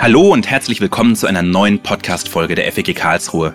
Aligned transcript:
Hallo 0.00 0.32
und 0.32 0.48
herzlich 0.48 0.80
willkommen 0.80 1.16
zu 1.16 1.26
einer 1.26 1.42
neuen 1.42 1.80
Podcast-Folge 1.80 2.54
der 2.54 2.70
FEG 2.70 2.94
Karlsruhe. 2.94 3.52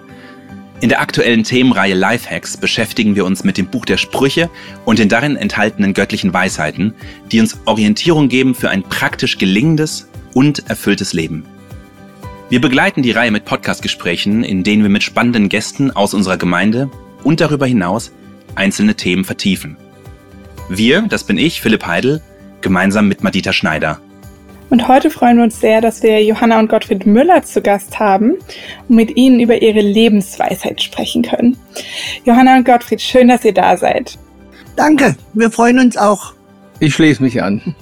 In 0.82 0.90
der 0.90 1.00
aktuellen 1.00 1.46
Themenreihe 1.46 1.94
Lifehacks 1.94 2.58
beschäftigen 2.58 3.16
wir 3.16 3.24
uns 3.24 3.46
mit 3.46 3.58
dem 3.58 3.68
Buch 3.68 3.86
der 3.86 3.96
Sprüche 3.96 4.50
und 4.84 5.00
den 5.00 5.08
darin 5.08 5.38
enthaltenen 5.38 5.94
göttlichen 5.94 6.34
Weisheiten, 6.34 6.96
die 7.32 7.40
uns 7.40 7.58
Orientierung 7.64 8.28
geben 8.28 8.56
für 8.56 8.70
ein 8.70 8.84
praktisch 8.84 9.38
gelingendes 9.38 10.10
und 10.34 10.70
erfülltes 10.70 11.14
Leben. 11.14 11.46
Wir 12.50 12.60
begleiten 12.60 13.04
die 13.04 13.12
Reihe 13.12 13.32
mit 13.32 13.46
Podcastgesprächen, 13.46 14.44
in 14.44 14.66
denen 14.66 14.84
wir 14.84 14.90
mit 14.90 15.04
spannenden 15.04 15.48
Gästen 15.48 15.92
aus 15.92 16.14
unserer 16.14 16.38
Gemeinde 16.38 16.92
und 17.24 17.40
darüber 17.40 17.68
hinaus 17.68 18.12
einzelne 18.56 18.96
Themen 18.96 19.24
vertiefen. 19.24 19.78
Wir, 20.68 21.04
das 21.04 21.24
bin 21.24 21.38
ich, 21.38 21.62
Philipp 21.62 21.86
Heidel, 21.86 22.22
gemeinsam 22.60 23.08
mit 23.08 23.24
Madita 23.24 23.54
Schneider. 23.54 24.02
Und 24.74 24.88
heute 24.88 25.12
freuen 25.12 25.38
wir 25.38 25.44
uns 25.44 25.60
sehr, 25.60 25.82
dass 25.82 26.02
wir 26.02 26.24
Johanna 26.24 26.58
und 26.58 26.68
Gottfried 26.68 27.06
Müller 27.06 27.44
zu 27.44 27.62
Gast 27.62 28.00
haben 28.00 28.40
und 28.90 28.96
mit 28.96 29.16
ihnen 29.16 29.40
über 29.40 29.62
ihre 29.62 29.82
Lebensweisheit 29.82 30.82
sprechen 30.82 31.22
können. 31.22 31.56
Johanna 32.26 32.58
und 32.58 32.66
Gottfried, 32.66 33.00
schön, 33.00 33.28
dass 33.28 33.46
ihr 33.46 33.54
da 33.54 33.78
seid. 33.78 34.18
Danke, 34.76 35.16
wir 35.36 35.52
freuen 35.52 35.78
uns 35.78 35.96
auch. 35.96 36.34
Ich 36.80 36.96
schließe 36.96 37.22
mich 37.22 37.44
an. 37.44 37.76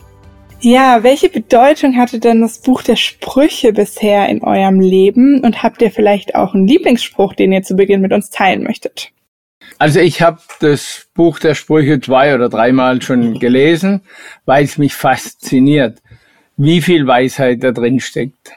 Ja, 0.60 1.02
welche 1.02 1.30
Bedeutung 1.30 1.96
hatte 1.96 2.20
denn 2.20 2.42
das 2.42 2.60
Buch 2.60 2.82
der 2.82 2.98
Sprüche 2.98 3.72
bisher 3.72 4.28
in 4.28 4.44
eurem 4.44 4.82
Leben 4.82 5.40
und 5.46 5.64
habt 5.64 5.82
ihr 5.82 5.92
vielleicht 5.92 6.36
auch 6.36 6.54
einen 6.54 6.68
Lieblingsspruch, 6.68 7.36
den 7.36 7.54
ihr 7.54 7.64
zu 7.64 7.78
Beginn 7.78 8.02
mit 8.02 8.12
uns 8.12 8.32
teilen 8.32 8.64
möchtet? 8.64 9.14
Also 9.78 10.02
ich 10.02 10.22
habe 10.22 10.42
das 10.60 11.08
Buch 11.14 11.40
der 11.40 11.56
Sprüche 11.56 12.02
zwei 12.02 12.36
oder 12.36 12.50
dreimal 12.50 13.02
schon 13.02 13.40
gelesen, 13.40 14.02
weil 14.44 14.66
es 14.66 14.78
mich 14.78 14.94
fasziniert 14.94 16.02
wie 16.64 16.80
viel 16.80 17.08
Weisheit 17.08 17.64
da 17.64 17.72
drin 17.72 18.00
steckt. 18.00 18.52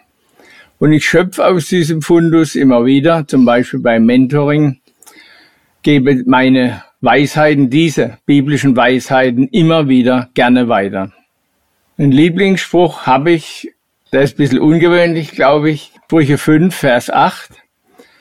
Und 0.79 0.93
ich 0.93 1.09
schöpfe 1.09 1.47
aus 1.47 1.69
diesem 1.69 2.03
Fundus 2.03 2.55
immer 2.55 2.85
wieder, 2.85 3.27
zum 3.27 3.47
Beispiel 3.47 3.81
beim 3.81 4.05
Mentoring, 4.05 4.81
gebe 5.83 6.23
meine 6.27 6.85
Weisheiten, 7.01 7.71
diese 7.71 8.19
biblischen 8.27 8.77
Weisheiten 8.77 9.49
immer 9.49 9.89
wieder 9.89 10.29
gerne 10.35 10.69
weiter. 10.69 11.13
Ein 11.97 12.11
Lieblingsspruch 12.11 13.07
habe 13.07 13.31
ich, 13.31 13.73
der 14.13 14.21
ist 14.21 14.35
ein 14.35 14.37
bisschen 14.37 14.61
ungewöhnlich, 14.61 15.31
glaube 15.31 15.71
ich, 15.71 15.93
Sprüche 16.05 16.37
5, 16.37 16.75
Vers 16.75 17.09
8. 17.09 17.53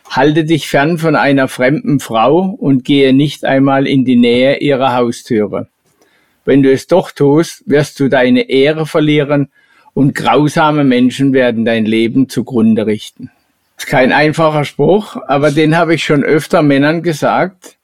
Halte 0.10 0.46
dich 0.46 0.70
fern 0.70 0.98
von 0.98 1.18
einer 1.18 1.50
fremden 1.50 2.00
Frau 2.00 2.56
und 2.58 2.86
gehe 2.86 3.14
nicht 3.14 3.44
einmal 3.44 3.86
in 3.86 4.06
die 4.06 4.16
Nähe 4.16 4.60
ihrer 4.60 4.96
Haustüre. 4.96 5.68
Wenn 6.46 6.64
du 6.64 6.72
es 6.72 6.88
doch 6.88 7.12
tust, 7.12 7.64
wirst 7.66 8.00
du 8.00 8.08
deine 8.08 8.50
Ehre 8.50 8.86
verlieren 8.86 9.50
und 9.94 10.16
grausame 10.16 10.84
Menschen 10.84 11.34
werden 11.34 11.66
dein 11.66 11.86
Leben 11.86 12.30
zugrunde 12.30 12.86
richten. 12.86 13.30
Ist 13.78 13.88
kein 13.88 14.12
einfacher 14.12 14.66
Spruch, 14.66 15.18
aber 15.28 15.52
den 15.52 15.76
habe 15.76 15.96
ich 15.96 16.04
schon 16.04 16.24
öfter 16.24 16.62
Männern 16.62 17.04
gesagt, 17.04 17.78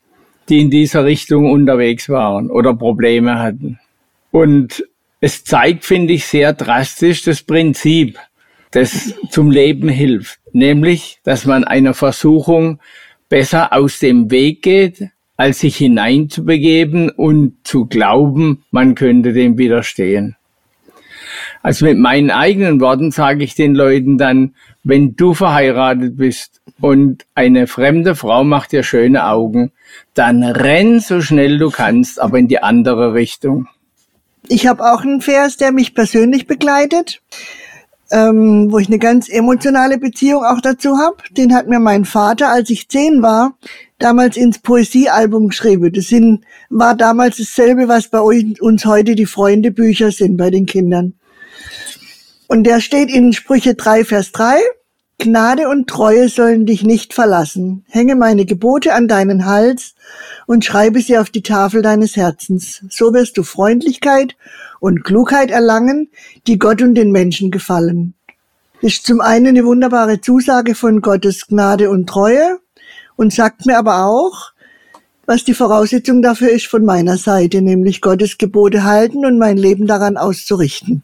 die 0.47 0.61
in 0.61 0.69
dieser 0.69 1.05
Richtung 1.05 1.51
unterwegs 1.51 2.09
waren 2.09 2.49
oder 2.49 2.73
Probleme 2.73 3.39
hatten. 3.39 3.79
Und 4.31 4.83
es 5.21 5.43
zeigt, 5.43 5.85
finde 5.85 6.13
ich, 6.13 6.25
sehr 6.25 6.53
drastisch 6.53 7.23
das 7.23 7.43
Prinzip, 7.43 8.17
das 8.71 9.13
zum 9.29 9.51
Leben 9.51 9.89
hilft, 9.89 10.39
nämlich, 10.53 11.19
dass 11.23 11.45
man 11.45 11.63
einer 11.63 11.93
Versuchung 11.93 12.79
besser 13.27 13.73
aus 13.73 13.99
dem 13.99 14.31
Weg 14.31 14.61
geht, 14.61 15.09
als 15.37 15.59
sich 15.59 15.77
hineinzubegeben 15.77 17.09
und 17.09 17.55
zu 17.63 17.85
glauben, 17.85 18.63
man 18.71 18.95
könnte 18.95 19.33
dem 19.33 19.57
widerstehen. 19.57 20.35
Also 21.61 21.85
mit 21.85 21.97
meinen 21.97 22.31
eigenen 22.31 22.79
Worten 22.81 23.11
sage 23.11 23.43
ich 23.43 23.55
den 23.55 23.75
Leuten 23.75 24.17
dann, 24.17 24.55
wenn 24.83 25.15
du 25.15 25.33
verheiratet 25.33 26.17
bist 26.17 26.61
und 26.79 27.25
eine 27.35 27.67
fremde 27.67 28.15
Frau 28.15 28.43
macht 28.43 28.71
dir 28.71 28.83
schöne 28.83 29.25
Augen, 29.25 29.71
dann 30.13 30.43
renn 30.43 30.99
so 30.99 31.21
schnell 31.21 31.57
du 31.57 31.69
kannst, 31.69 32.21
aber 32.21 32.37
in 32.39 32.47
die 32.47 32.61
andere 32.63 33.13
Richtung. 33.13 33.67
Ich 34.47 34.67
habe 34.67 34.83
auch 34.91 35.01
einen 35.01 35.21
Vers, 35.21 35.57
der 35.57 35.71
mich 35.71 35.93
persönlich 35.93 36.47
begleitet, 36.47 37.21
ähm, 38.11 38.71
wo 38.71 38.79
ich 38.79 38.87
eine 38.87 38.99
ganz 38.99 39.29
emotionale 39.29 39.97
Beziehung 39.97 40.43
auch 40.43 40.61
dazu 40.61 40.97
habe. 40.97 41.17
Den 41.31 41.53
hat 41.53 41.67
mir 41.67 41.79
mein 41.79 42.05
Vater, 42.05 42.51
als 42.51 42.69
ich 42.69 42.89
zehn 42.89 43.21
war, 43.21 43.57
damals 43.99 44.37
ins 44.37 44.59
Poesiealbum 44.59 45.49
geschrieben. 45.49 45.91
Das 45.93 46.07
sind, 46.07 46.43
war 46.69 46.95
damals 46.95 47.37
dasselbe, 47.37 47.87
was 47.87 48.07
bei 48.07 48.21
uns 48.21 48.85
heute 48.85 49.15
die 49.15 49.25
Freundebücher 49.25 50.11
sind 50.11 50.37
bei 50.37 50.49
den 50.49 50.65
Kindern. 50.65 51.13
Und 52.51 52.63
der 52.63 52.81
steht 52.81 53.11
in 53.11 53.31
Sprüche 53.31 53.75
3, 53.75 54.05
Vers 54.05 54.31
3. 54.31 54.57
Gnade 55.19 55.69
und 55.69 55.87
Treue 55.87 56.29
sollen 56.29 56.65
dich 56.65 56.81
nicht 56.81 57.13
verlassen. 57.13 57.85
Hänge 57.87 58.15
meine 58.15 58.45
Gebote 58.45 58.95
an 58.95 59.07
deinen 59.07 59.45
Hals 59.45 59.93
und 60.47 60.65
schreibe 60.65 60.99
sie 60.99 61.19
auf 61.19 61.29
die 61.29 61.43
Tafel 61.43 61.83
deines 61.83 62.15
Herzens. 62.15 62.83
So 62.89 63.13
wirst 63.13 63.37
du 63.37 63.43
Freundlichkeit 63.43 64.35
und 64.79 65.03
Klugheit 65.03 65.51
erlangen, 65.51 66.09
die 66.47 66.57
Gott 66.57 66.81
und 66.81 66.95
den 66.95 67.11
Menschen 67.11 67.51
gefallen. 67.51 68.15
Das 68.81 68.93
ist 68.93 69.05
zum 69.05 69.21
einen 69.21 69.49
eine 69.49 69.63
wunderbare 69.63 70.19
Zusage 70.19 70.73
von 70.73 71.01
Gottes 71.01 71.45
Gnade 71.45 71.91
und 71.91 72.09
Treue 72.09 72.57
und 73.15 73.31
sagt 73.31 73.67
mir 73.67 73.77
aber 73.77 74.05
auch, 74.05 74.53
was 75.27 75.43
die 75.43 75.53
Voraussetzung 75.53 76.23
dafür 76.23 76.49
ist 76.49 76.65
von 76.65 76.83
meiner 76.83 77.17
Seite, 77.17 77.61
nämlich 77.61 78.01
Gottes 78.01 78.39
Gebote 78.39 78.85
halten 78.85 79.23
und 79.23 79.37
mein 79.37 79.57
Leben 79.57 79.85
daran 79.85 80.17
auszurichten. 80.17 81.03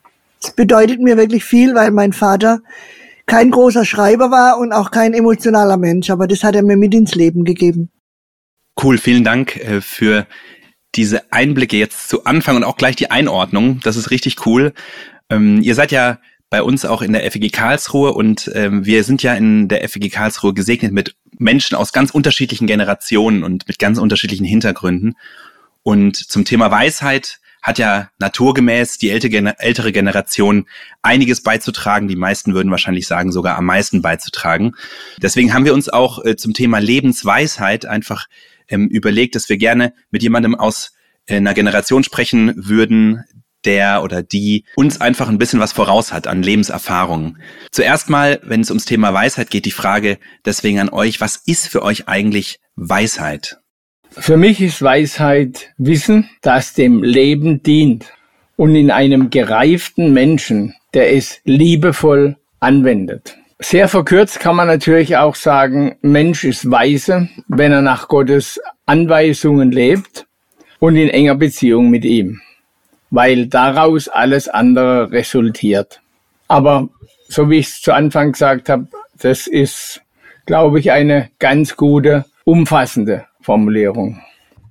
Bedeutet 0.51 0.99
mir 1.01 1.17
wirklich 1.17 1.43
viel, 1.43 1.75
weil 1.75 1.91
mein 1.91 2.13
Vater 2.13 2.61
kein 3.25 3.51
großer 3.51 3.85
Schreiber 3.85 4.31
war 4.31 4.57
und 4.59 4.71
auch 4.71 4.91
kein 4.91 5.13
emotionaler 5.13 5.77
Mensch, 5.77 6.09
aber 6.09 6.27
das 6.27 6.43
hat 6.43 6.55
er 6.55 6.63
mir 6.63 6.77
mit 6.77 6.93
ins 6.93 7.15
Leben 7.15 7.43
gegeben. 7.43 7.89
Cool, 8.81 8.97
vielen 8.97 9.23
Dank 9.23 9.55
äh, 9.57 9.81
für 9.81 10.27
diese 10.95 11.31
Einblicke 11.31 11.77
jetzt 11.77 12.07
zu 12.07 12.25
Anfang 12.25 12.55
und 12.55 12.63
auch 12.63 12.77
gleich 12.77 12.95
die 12.95 13.11
Einordnung. 13.11 13.79
Das 13.83 13.95
ist 13.95 14.11
richtig 14.11 14.45
cool. 14.45 14.73
Ähm, 15.29 15.61
ihr 15.61 15.75
seid 15.75 15.91
ja 15.91 16.19
bei 16.49 16.61
uns 16.61 16.85
auch 16.85 17.01
in 17.01 17.13
der 17.13 17.29
FEG 17.29 17.51
Karlsruhe 17.51 18.13
und 18.13 18.49
ähm, 18.53 18.85
wir 18.85 19.03
sind 19.03 19.23
ja 19.23 19.33
in 19.33 19.67
der 19.67 19.87
FEG 19.89 20.11
Karlsruhe 20.11 20.53
gesegnet 20.53 20.93
mit 20.93 21.15
Menschen 21.37 21.75
aus 21.75 21.91
ganz 21.91 22.11
unterschiedlichen 22.11 22.67
Generationen 22.67 23.43
und 23.43 23.67
mit 23.67 23.79
ganz 23.79 23.97
unterschiedlichen 23.97 24.45
Hintergründen. 24.45 25.15
Und 25.83 26.15
zum 26.15 26.45
Thema 26.45 26.71
Weisheit 26.71 27.39
hat 27.65 27.79
ja 27.79 28.09
naturgemäß 28.19 28.99
die 28.99 29.09
ältere 29.09 29.91
Generation 29.91 30.67
einiges 31.01 31.41
beizutragen. 31.41 32.07
Die 32.07 32.15
meisten 32.15 32.53
würden 32.53 32.69
wahrscheinlich 32.69 33.07
sagen, 33.07 33.31
sogar 33.31 33.57
am 33.57 33.65
meisten 33.65 34.03
beizutragen. 34.03 34.75
Deswegen 35.17 35.51
haben 35.51 35.65
wir 35.65 35.73
uns 35.73 35.89
auch 35.89 36.23
äh, 36.23 36.35
zum 36.35 36.53
Thema 36.53 36.77
Lebensweisheit 36.77 37.87
einfach 37.87 38.27
ähm, 38.67 38.87
überlegt, 38.87 39.33
dass 39.33 39.49
wir 39.49 39.57
gerne 39.57 39.95
mit 40.11 40.21
jemandem 40.21 40.53
aus 40.53 40.93
äh, 41.25 41.37
einer 41.37 41.55
Generation 41.55 42.03
sprechen 42.03 42.53
würden, 42.55 43.23
der 43.63 44.03
oder 44.03 44.21
die 44.21 44.65
uns 44.75 45.01
einfach 45.01 45.27
ein 45.27 45.39
bisschen 45.39 45.59
was 45.59 45.73
voraus 45.73 46.13
hat 46.13 46.27
an 46.27 46.43
Lebenserfahrungen. 46.43 47.41
Zuerst 47.71 48.11
mal, 48.11 48.39
wenn 48.43 48.61
es 48.61 48.69
ums 48.69 48.85
Thema 48.85 49.11
Weisheit 49.11 49.49
geht, 49.49 49.65
die 49.65 49.71
Frage 49.71 50.19
deswegen 50.45 50.79
an 50.79 50.89
euch, 50.89 51.19
was 51.19 51.37
ist 51.47 51.67
für 51.67 51.81
euch 51.81 52.07
eigentlich 52.07 52.59
Weisheit? 52.75 53.57
Für 54.17 54.37
mich 54.37 54.61
ist 54.61 54.81
Weisheit 54.81 55.73
Wissen, 55.77 56.29
das 56.41 56.73
dem 56.73 57.03
Leben 57.03 57.61
dient 57.63 58.05
und 58.55 58.73
in 58.73 58.89
einem 58.89 59.29
gereiften 59.29 60.13
Menschen, 60.13 60.73
der 60.93 61.13
es 61.13 61.41
liebevoll 61.43 62.37
anwendet. 62.61 63.37
Sehr 63.59 63.89
verkürzt 63.89 64.39
kann 64.39 64.55
man 64.55 64.67
natürlich 64.67 65.17
auch 65.17 65.35
sagen, 65.35 65.97
Mensch 66.01 66.45
ist 66.45 66.71
weise, 66.71 67.27
wenn 67.49 67.73
er 67.73 67.81
nach 67.81 68.07
Gottes 68.07 68.59
Anweisungen 68.85 69.71
lebt 69.71 70.25
und 70.79 70.95
in 70.95 71.09
enger 71.09 71.35
Beziehung 71.35 71.89
mit 71.89 72.05
ihm, 72.05 72.41
weil 73.09 73.47
daraus 73.47 74.07
alles 74.07 74.47
andere 74.47 75.11
resultiert. 75.11 75.99
Aber 76.47 76.87
so 77.27 77.49
wie 77.49 77.57
ich 77.57 77.67
es 77.67 77.81
zu 77.81 77.93
Anfang 77.93 78.31
gesagt 78.31 78.69
habe, 78.69 78.87
das 79.19 79.45
ist, 79.45 80.01
glaube 80.45 80.79
ich, 80.79 80.91
eine 80.91 81.29
ganz 81.37 81.75
gute, 81.75 82.25
umfassende 82.45 83.25
Formulierung. 83.45 84.19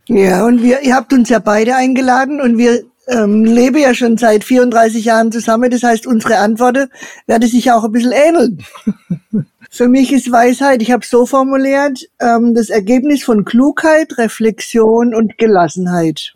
Ja, 0.09 0.45
und 0.45 0.63
wir, 0.63 0.83
ihr 0.83 0.95
habt 0.95 1.13
uns 1.13 1.29
ja 1.29 1.39
beide 1.39 1.77
eingeladen 1.77 2.41
und 2.41 2.59
wir 2.59 2.83
ähm, 3.07 3.45
leben 3.45 3.79
ja 3.79 3.95
schon 3.95 4.19
seit 4.19 4.45
34 4.45 5.05
Jahren 5.05 5.33
zusammen. 5.33 5.71
Das 5.71 5.83
heißt, 5.83 6.07
unsere 6.07 6.39
Antworten 6.39 6.89
werden 7.27 7.49
sich 7.49 7.71
auch 7.71 7.85
ein 7.85 7.93
bisschen 7.93 8.13
ähneln. 8.13 8.65
Für 9.71 9.89
mich 9.89 10.13
ist 10.13 10.31
Weisheit, 10.31 10.83
ich 10.83 10.93
habe 10.93 11.05
so 11.05 11.27
formuliert, 11.27 12.09
ähm, 12.21 12.55
das 12.55 12.69
Ergebnis 12.69 13.25
von 13.25 13.45
Klugheit, 13.45 14.19
Reflexion 14.19 15.15
und 15.15 15.39
Gelassenheit. 15.39 16.35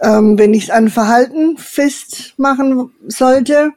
Ähm, 0.00 0.38
wenn 0.38 0.54
ich 0.54 0.64
es 0.64 0.70
an 0.70 0.88
Verhalten 0.88 1.56
festmachen 1.58 2.92
sollte, 3.08 3.70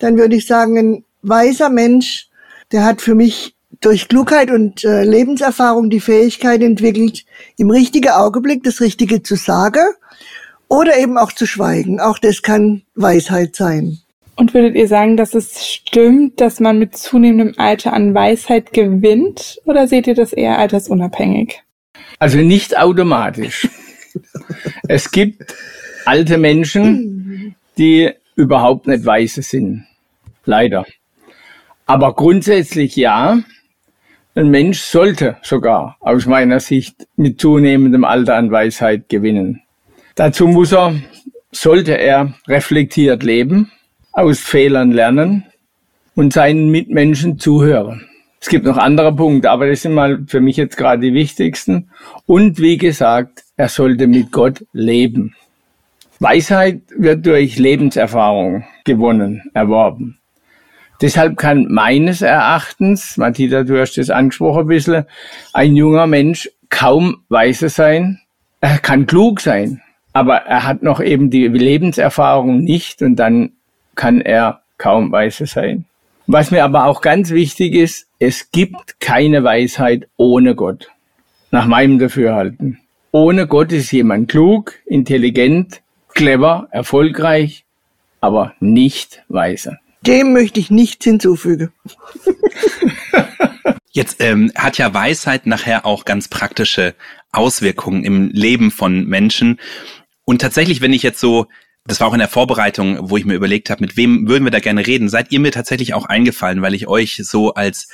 dann 0.00 0.16
würde 0.16 0.34
ich 0.36 0.46
sagen, 0.46 0.76
ein 0.76 1.04
weiser 1.22 1.70
Mensch, 1.70 2.28
der 2.72 2.84
hat 2.84 3.00
für 3.00 3.14
mich 3.14 3.54
durch 3.82 4.08
Klugheit 4.08 4.50
und 4.50 4.84
äh, 4.84 5.04
Lebenserfahrung 5.04 5.90
die 5.90 6.00
Fähigkeit 6.00 6.62
entwickelt, 6.62 7.24
im 7.58 7.70
richtigen 7.70 8.10
Augenblick 8.10 8.64
das 8.64 8.80
Richtige 8.80 9.22
zu 9.22 9.36
sagen 9.36 9.82
oder 10.68 10.96
eben 10.98 11.18
auch 11.18 11.32
zu 11.32 11.46
schweigen. 11.46 12.00
Auch 12.00 12.18
das 12.18 12.42
kann 12.42 12.82
Weisheit 12.94 13.54
sein. 13.56 13.98
Und 14.36 14.54
würdet 14.54 14.74
ihr 14.74 14.88
sagen, 14.88 15.16
dass 15.16 15.34
es 15.34 15.66
stimmt, 15.66 16.40
dass 16.40 16.58
man 16.58 16.78
mit 16.78 16.96
zunehmendem 16.96 17.54
Alter 17.58 17.92
an 17.92 18.14
Weisheit 18.14 18.72
gewinnt? 18.72 19.60
Oder 19.66 19.86
seht 19.86 20.06
ihr 20.06 20.14
das 20.14 20.32
eher 20.32 20.58
altersunabhängig? 20.58 21.62
Also 22.18 22.38
nicht 22.38 22.78
automatisch. 22.78 23.68
es 24.88 25.10
gibt 25.10 25.54
alte 26.06 26.38
Menschen, 26.38 27.54
die 27.76 28.10
überhaupt 28.34 28.86
nicht 28.86 29.04
weise 29.04 29.42
sind. 29.42 29.84
Leider. 30.44 30.86
Aber 31.86 32.14
grundsätzlich 32.14 32.96
ja. 32.96 33.38
Ein 34.34 34.50
Mensch 34.50 34.80
sollte 34.80 35.36
sogar 35.42 35.98
aus 36.00 36.24
meiner 36.24 36.58
Sicht 36.58 37.06
mit 37.16 37.38
zunehmendem 37.38 38.04
Alter 38.04 38.36
an 38.36 38.50
Weisheit 38.50 39.10
gewinnen. 39.10 39.60
Dazu 40.14 40.46
muss 40.48 40.72
er, 40.72 40.94
sollte 41.50 41.98
er 41.98 42.32
reflektiert 42.48 43.22
leben, 43.24 43.70
aus 44.10 44.40
Fehlern 44.40 44.90
lernen 44.90 45.44
und 46.14 46.32
seinen 46.32 46.70
Mitmenschen 46.70 47.38
zuhören. 47.38 48.08
Es 48.40 48.48
gibt 48.48 48.64
noch 48.64 48.78
andere 48.78 49.14
Punkte, 49.14 49.50
aber 49.50 49.68
das 49.68 49.82
sind 49.82 49.92
mal 49.92 50.24
für 50.26 50.40
mich 50.40 50.56
jetzt 50.56 50.78
gerade 50.78 51.02
die 51.02 51.14
wichtigsten. 51.14 51.90
Und 52.24 52.58
wie 52.58 52.78
gesagt, 52.78 53.44
er 53.58 53.68
sollte 53.68 54.06
mit 54.06 54.32
Gott 54.32 54.64
leben. 54.72 55.36
Weisheit 56.20 56.80
wird 56.96 57.26
durch 57.26 57.58
Lebenserfahrung 57.58 58.64
gewonnen, 58.84 59.42
erworben. 59.52 60.21
Deshalb 61.02 61.36
kann 61.36 61.66
meines 61.68 62.22
Erachtens, 62.22 63.16
Mathilda, 63.16 63.64
du 63.64 63.80
hast 63.80 63.98
es 63.98 64.08
angesprochen 64.08 64.60
ein 64.60 64.66
bisschen, 64.68 65.04
ein 65.52 65.74
junger 65.74 66.06
Mensch 66.06 66.48
kaum 66.70 67.24
weise 67.28 67.68
sein. 67.68 68.20
Er 68.60 68.78
kann 68.78 69.06
klug 69.06 69.40
sein, 69.40 69.82
aber 70.12 70.36
er 70.36 70.64
hat 70.64 70.84
noch 70.84 71.00
eben 71.00 71.28
die 71.28 71.48
Lebenserfahrung 71.48 72.60
nicht 72.60 73.02
und 73.02 73.16
dann 73.16 73.50
kann 73.96 74.20
er 74.20 74.62
kaum 74.78 75.10
weise 75.10 75.46
sein. 75.46 75.86
Was 76.28 76.52
mir 76.52 76.62
aber 76.62 76.86
auch 76.86 77.00
ganz 77.00 77.30
wichtig 77.30 77.74
ist, 77.74 78.06
es 78.20 78.52
gibt 78.52 79.00
keine 79.00 79.42
Weisheit 79.42 80.08
ohne 80.16 80.54
Gott. 80.54 80.88
Nach 81.50 81.66
meinem 81.66 81.98
Dafürhalten. 81.98 82.78
Ohne 83.10 83.48
Gott 83.48 83.72
ist 83.72 83.90
jemand 83.90 84.30
klug, 84.30 84.74
intelligent, 84.86 85.82
clever, 86.14 86.68
erfolgreich, 86.70 87.64
aber 88.20 88.54
nicht 88.60 89.24
weise. 89.28 89.78
Dem 90.06 90.32
möchte 90.32 90.60
ich 90.60 90.70
nichts 90.70 91.04
hinzufügen. 91.04 91.72
Jetzt 93.94 94.16
ähm, 94.20 94.50
hat 94.54 94.78
ja 94.78 94.94
Weisheit 94.94 95.46
nachher 95.46 95.84
auch 95.84 96.06
ganz 96.06 96.26
praktische 96.28 96.94
Auswirkungen 97.30 98.04
im 98.04 98.30
Leben 98.30 98.70
von 98.70 99.04
Menschen. 99.06 99.60
Und 100.24 100.40
tatsächlich, 100.40 100.80
wenn 100.80 100.94
ich 100.94 101.02
jetzt 101.02 101.20
so, 101.20 101.46
das 101.84 102.00
war 102.00 102.08
auch 102.08 102.14
in 102.14 102.18
der 102.18 102.28
Vorbereitung, 102.28 103.10
wo 103.10 103.18
ich 103.18 103.26
mir 103.26 103.34
überlegt 103.34 103.68
habe, 103.68 103.82
mit 103.82 103.98
wem 103.98 104.28
würden 104.28 104.44
wir 104.44 104.50
da 104.50 104.60
gerne 104.60 104.86
reden, 104.86 105.10
seid 105.10 105.30
ihr 105.30 105.40
mir 105.40 105.52
tatsächlich 105.52 105.92
auch 105.92 106.06
eingefallen, 106.06 106.62
weil 106.62 106.72
ich 106.72 106.88
euch 106.88 107.20
so 107.22 107.52
als 107.52 107.88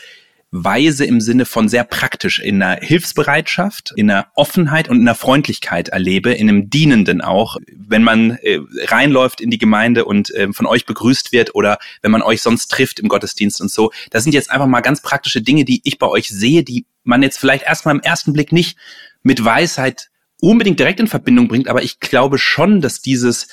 weise 0.51 1.05
im 1.05 1.21
Sinne 1.21 1.45
von 1.45 1.69
sehr 1.69 1.85
praktisch 1.85 2.39
in 2.39 2.63
einer 2.63 2.81
Hilfsbereitschaft, 2.81 3.93
in 3.97 4.11
einer 4.11 4.29
Offenheit 4.35 4.89
und 4.89 4.97
in 4.97 5.03
einer 5.03 5.15
Freundlichkeit 5.15 5.89
erlebe, 5.89 6.33
in 6.33 6.49
einem 6.49 6.71
Dienenden 6.71 7.21
auch, 7.21 7.59
wenn 7.77 8.03
man 8.03 8.39
äh, 8.43 8.59
reinläuft 8.87 9.43
in 9.43 9.51
die 9.51 9.59
Gemeinde 9.59 10.07
und 10.07 10.31
äh, 10.35 10.51
von 10.53 10.65
euch 10.65 10.87
begrüßt 10.87 11.33
wird 11.33 11.55
oder 11.55 11.79
wenn 12.01 12.11
man 12.11 12.23
euch 12.23 12.41
sonst 12.41 12.69
trifft 12.69 12.99
im 12.99 13.09
Gottesdienst 13.09 13.61
und 13.61 13.71
so. 13.71 13.93
Das 14.11 14.25
sind 14.25 14.33
jetzt 14.33 14.51
einfach 14.51 14.67
mal 14.67 14.81
ganz 14.81 15.03
praktische 15.03 15.43
Dinge, 15.43 15.67
die 15.67 15.83
ich 15.85 15.99
bei 15.99 16.07
euch 16.07 16.29
sehe, 16.29 16.63
die 16.63 16.87
man 17.05 17.23
jetzt 17.23 17.39
vielleicht 17.39 17.65
erstmal 17.65 17.95
im 17.95 18.01
ersten 18.01 18.33
Blick 18.33 18.51
nicht 18.51 18.79
mit 19.23 19.45
Weisheit 19.45 20.09
unbedingt 20.41 20.79
direkt 20.79 21.01
in 21.01 21.09
Verbindung 21.09 21.49
bringt, 21.49 21.69
aber 21.69 21.83
ich 21.83 22.01
glaube 22.01 22.39
schon, 22.39 22.81
dass 22.81 23.03
dieses 23.03 23.49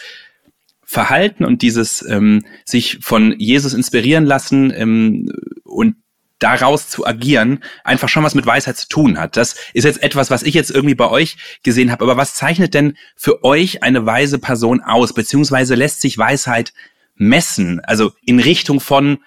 Verhalten 0.83 1.44
und 1.44 1.62
dieses 1.62 2.07
ähm, 2.07 2.45
sich 2.63 3.00
von 3.01 3.38
Jesus 3.39 3.74
inspirieren 3.74 4.24
lassen 4.24 4.71
ähm, 4.71 5.31
und 5.63 5.95
daraus 6.39 6.89
zu 6.89 7.05
agieren, 7.05 7.63
einfach 7.83 8.09
schon 8.09 8.23
was 8.23 8.35
mit 8.35 8.45
Weisheit 8.45 8.77
zu 8.77 8.87
tun 8.87 9.17
hat. 9.17 9.37
Das 9.37 9.55
ist 9.73 9.85
jetzt 9.85 10.03
etwas, 10.03 10.29
was 10.29 10.43
ich 10.43 10.53
jetzt 10.53 10.71
irgendwie 10.71 10.95
bei 10.95 11.09
euch 11.09 11.37
gesehen 11.63 11.91
habe. 11.91 12.03
Aber 12.03 12.17
was 12.17 12.35
zeichnet 12.35 12.73
denn 12.73 12.97
für 13.15 13.43
euch 13.43 13.83
eine 13.83 14.05
weise 14.05 14.39
Person 14.39 14.81
aus? 14.81 15.13
Beziehungsweise 15.13 15.75
lässt 15.75 16.01
sich 16.01 16.17
Weisheit 16.17 16.73
messen? 17.15 17.79
Also 17.81 18.11
in 18.25 18.39
Richtung 18.39 18.79
von, 18.79 19.19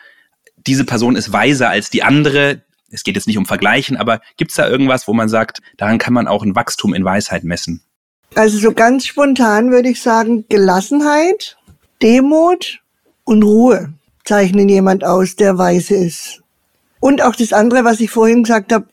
diese 0.67 0.85
Person 0.85 1.17
ist 1.17 1.33
weiser 1.33 1.71
als 1.71 1.89
die 1.91 2.03
andere. 2.03 2.63
Es 2.91 3.05
geht 3.05 3.17
jetzt 3.17 3.27
nicht 3.27 3.39
um 3.39 3.47
Vergleichen, 3.47 3.97
aber 3.97 4.21
gibt 4.37 4.51
es 4.51 4.57
da 4.57 4.69
irgendwas, 4.69 5.09
wo 5.09 5.15
man 5.15 5.29
sagt, 5.29 5.61
daran 5.77 5.99
kann 5.99 6.15
man 6.15 6.29
auch 6.29 6.43
ein 6.43 6.55
Wachstum 6.55 6.95
in 6.95 7.05
Weisheit 7.05 7.45
messen? 7.45 7.83
Also 8.35 8.59
so 8.59 8.73
ganz 8.73 9.07
spontan 9.07 9.71
würde 9.71 9.89
ich 9.89 10.03
sagen, 10.03 10.45
Gelassenheit, 10.49 11.57
Demut 12.03 12.81
und 13.25 13.43
Ruhe 13.43 13.95
zeichnen 14.25 14.69
jemand 14.69 15.05
aus, 15.05 15.37
der 15.37 15.57
weise 15.57 15.95
ist. 15.95 16.43
Und 17.01 17.23
auch 17.23 17.35
das 17.35 17.53
andere, 17.53 17.85
was 17.85 18.01
ich 18.01 18.11
vorhin 18.11 18.43
gesagt 18.43 18.73
habe, 18.73 18.87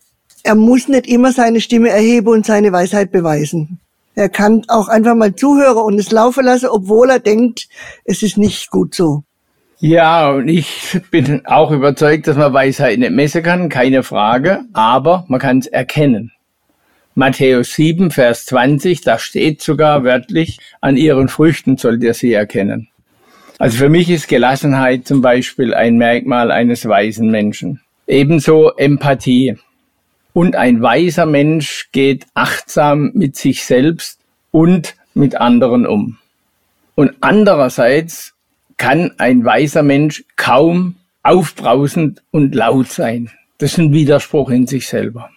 er 0.43 0.55
muss 0.55 0.87
nicht 0.87 1.07
immer 1.07 1.31
seine 1.31 1.59
Stimme 1.59 1.89
erheben 1.89 2.27
und 2.27 2.45
seine 2.45 2.71
Weisheit 2.71 3.11
beweisen. 3.11 3.79
Er 4.13 4.29
kann 4.29 4.63
auch 4.67 4.87
einfach 4.87 5.15
mal 5.15 5.35
zuhören 5.35 5.83
und 5.83 5.99
es 5.99 6.11
laufen 6.11 6.45
lassen, 6.45 6.67
obwohl 6.67 7.09
er 7.09 7.19
denkt, 7.19 7.67
es 8.05 8.21
ist 8.23 8.37
nicht 8.37 8.69
gut 8.69 8.95
so. 8.95 9.23
Ja, 9.79 10.29
und 10.29 10.47
ich 10.47 11.01
bin 11.11 11.45
auch 11.45 11.71
überzeugt, 11.71 12.27
dass 12.27 12.37
man 12.37 12.53
Weisheit 12.53 12.97
nicht 12.97 13.11
messen 13.11 13.43
kann, 13.43 13.67
keine 13.67 14.03
Frage, 14.03 14.61
aber 14.71 15.25
man 15.27 15.39
kann 15.39 15.57
es 15.57 15.67
erkennen. 15.67 16.31
Matthäus 17.13 17.73
7, 17.73 18.11
Vers 18.11 18.45
20, 18.45 19.01
da 19.01 19.19
steht 19.19 19.61
sogar 19.61 20.03
wörtlich, 20.03 20.59
an 20.79 20.95
ihren 20.95 21.27
Früchten 21.27 21.77
sollt 21.77 22.03
ihr 22.03 22.13
sie 22.13 22.33
erkennen. 22.33 22.89
Also 23.57 23.77
für 23.77 23.89
mich 23.89 24.09
ist 24.09 24.27
Gelassenheit 24.27 25.07
zum 25.07 25.21
Beispiel 25.21 25.73
ein 25.73 25.97
Merkmal 25.97 26.51
eines 26.51 26.87
weisen 26.87 27.31
Menschen. 27.31 27.81
Ebenso 28.07 28.71
Empathie. 28.71 29.57
Und 30.33 30.55
ein 30.55 30.81
weiser 30.81 31.25
Mensch 31.25 31.89
geht 31.91 32.25
achtsam 32.33 33.11
mit 33.13 33.35
sich 33.35 33.63
selbst 33.63 34.19
und 34.51 34.95
mit 35.13 35.35
anderen 35.35 35.87
um. 35.87 36.17
Und 36.95 37.13
andererseits 37.21 38.33
kann 38.77 39.11
ein 39.17 39.45
weiser 39.45 39.83
Mensch 39.83 40.23
kaum 40.35 40.95
aufbrausend 41.23 42.21
und 42.31 42.53
laut 42.53 42.91
sein. 42.91 43.31
Das 43.57 43.73
ist 43.73 43.77
ein 43.79 43.93
Widerspruch 43.93 44.49
in 44.49 44.67
sich 44.67 44.87
selber. 44.87 45.29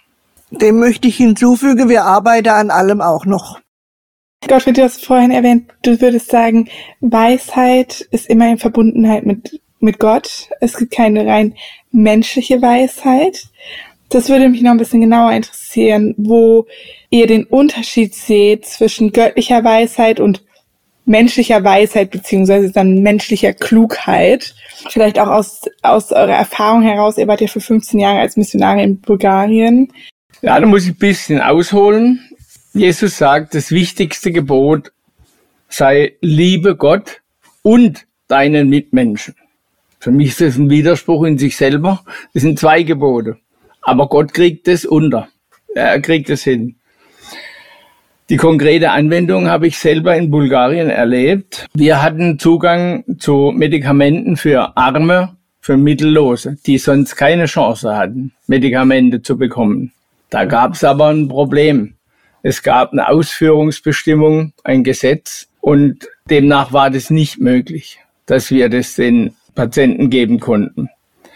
Dem 0.50 0.80
möchte 0.80 1.08
ich 1.08 1.16
hinzufügen, 1.16 1.88
wir 1.88 2.04
arbeiten 2.04 2.48
an 2.48 2.70
allem 2.70 3.00
auch 3.00 3.26
noch. 3.26 3.60
Gottfried, 4.46 4.78
du 4.78 4.82
hast 4.82 5.04
vorhin 5.04 5.30
erwähnt, 5.30 5.70
du 5.82 6.00
würdest 6.00 6.30
sagen, 6.30 6.68
Weisheit 7.00 8.00
ist 8.12 8.28
immer 8.28 8.48
in 8.48 8.58
Verbundenheit 8.58 9.26
mit, 9.26 9.60
mit 9.80 9.98
Gott. 9.98 10.48
Es 10.60 10.76
gibt 10.76 10.92
keine 10.92 11.26
rein 11.26 11.54
menschliche 11.90 12.60
Weisheit. 12.60 13.48
Das 14.08 14.28
würde 14.28 14.48
mich 14.48 14.62
noch 14.62 14.70
ein 14.70 14.78
bisschen 14.78 15.00
genauer 15.00 15.32
interessieren, 15.32 16.14
wo 16.16 16.66
ihr 17.10 17.26
den 17.26 17.44
Unterschied 17.44 18.14
seht 18.14 18.64
zwischen 18.66 19.12
göttlicher 19.12 19.62
Weisheit 19.64 20.18
und 20.18 20.42
menschlicher 21.04 21.64
Weisheit 21.64 22.10
beziehungsweise 22.10 22.70
dann 22.70 23.02
menschlicher 23.02 23.52
Klugheit. 23.52 24.54
Vielleicht 24.90 25.18
auch 25.18 25.28
aus, 25.28 25.62
aus 25.82 26.12
eurer 26.12 26.34
Erfahrung 26.34 26.82
heraus. 26.82 27.18
Ihr 27.18 27.26
wart 27.26 27.40
ja 27.40 27.48
für 27.48 27.60
15 27.60 27.98
Jahre 27.98 28.20
als 28.20 28.36
Missionar 28.36 28.80
in 28.80 29.00
Bulgarien. 29.00 29.92
Ja, 30.42 30.60
da 30.60 30.66
muss 30.66 30.84
ich 30.84 30.90
ein 30.90 30.98
bisschen 30.98 31.40
ausholen. 31.40 32.20
Jesus 32.74 33.18
sagt, 33.18 33.54
das 33.54 33.70
wichtigste 33.70 34.30
Gebot 34.30 34.92
sei 35.68 36.14
liebe 36.20 36.76
Gott 36.76 37.22
und 37.62 38.06
deinen 38.28 38.68
Mitmenschen. 38.68 39.34
Für 40.00 40.10
mich 40.10 40.28
ist 40.28 40.40
das 40.40 40.56
ein 40.56 40.70
Widerspruch 40.70 41.24
in 41.24 41.38
sich 41.38 41.56
selber. 41.56 42.04
Das 42.32 42.42
sind 42.42 42.58
zwei 42.58 42.82
Gebote. 42.82 43.38
Aber 43.82 44.08
Gott 44.08 44.32
kriegt 44.32 44.68
es 44.68 44.84
unter. 44.84 45.28
Er 45.74 46.00
kriegt 46.00 46.30
es 46.30 46.44
hin. 46.44 46.76
Die 48.30 48.36
konkrete 48.36 48.90
Anwendung 48.90 49.48
habe 49.48 49.66
ich 49.66 49.78
selber 49.78 50.14
in 50.14 50.30
Bulgarien 50.30 50.90
erlebt. 50.90 51.66
Wir 51.72 52.02
hatten 52.02 52.38
Zugang 52.38 53.04
zu 53.18 53.52
Medikamenten 53.56 54.36
für 54.36 54.76
Arme, 54.76 55.36
für 55.60 55.78
Mittellose, 55.78 56.58
die 56.66 56.76
sonst 56.76 57.16
keine 57.16 57.46
Chance 57.46 57.96
hatten, 57.96 58.32
Medikamente 58.46 59.22
zu 59.22 59.38
bekommen. 59.38 59.92
Da 60.28 60.44
gab 60.44 60.74
es 60.74 60.84
aber 60.84 61.06
ein 61.08 61.28
Problem. 61.28 61.94
Es 62.42 62.62
gab 62.62 62.92
eine 62.92 63.08
Ausführungsbestimmung, 63.08 64.52
ein 64.62 64.84
Gesetz 64.84 65.48
und 65.60 66.06
demnach 66.28 66.72
war 66.72 66.90
das 66.90 67.08
nicht 67.08 67.38
möglich, 67.40 67.98
dass 68.26 68.50
wir 68.50 68.68
das 68.68 68.94
den 68.94 69.34
Patienten 69.58 70.08
geben 70.08 70.38
konnten. 70.38 70.88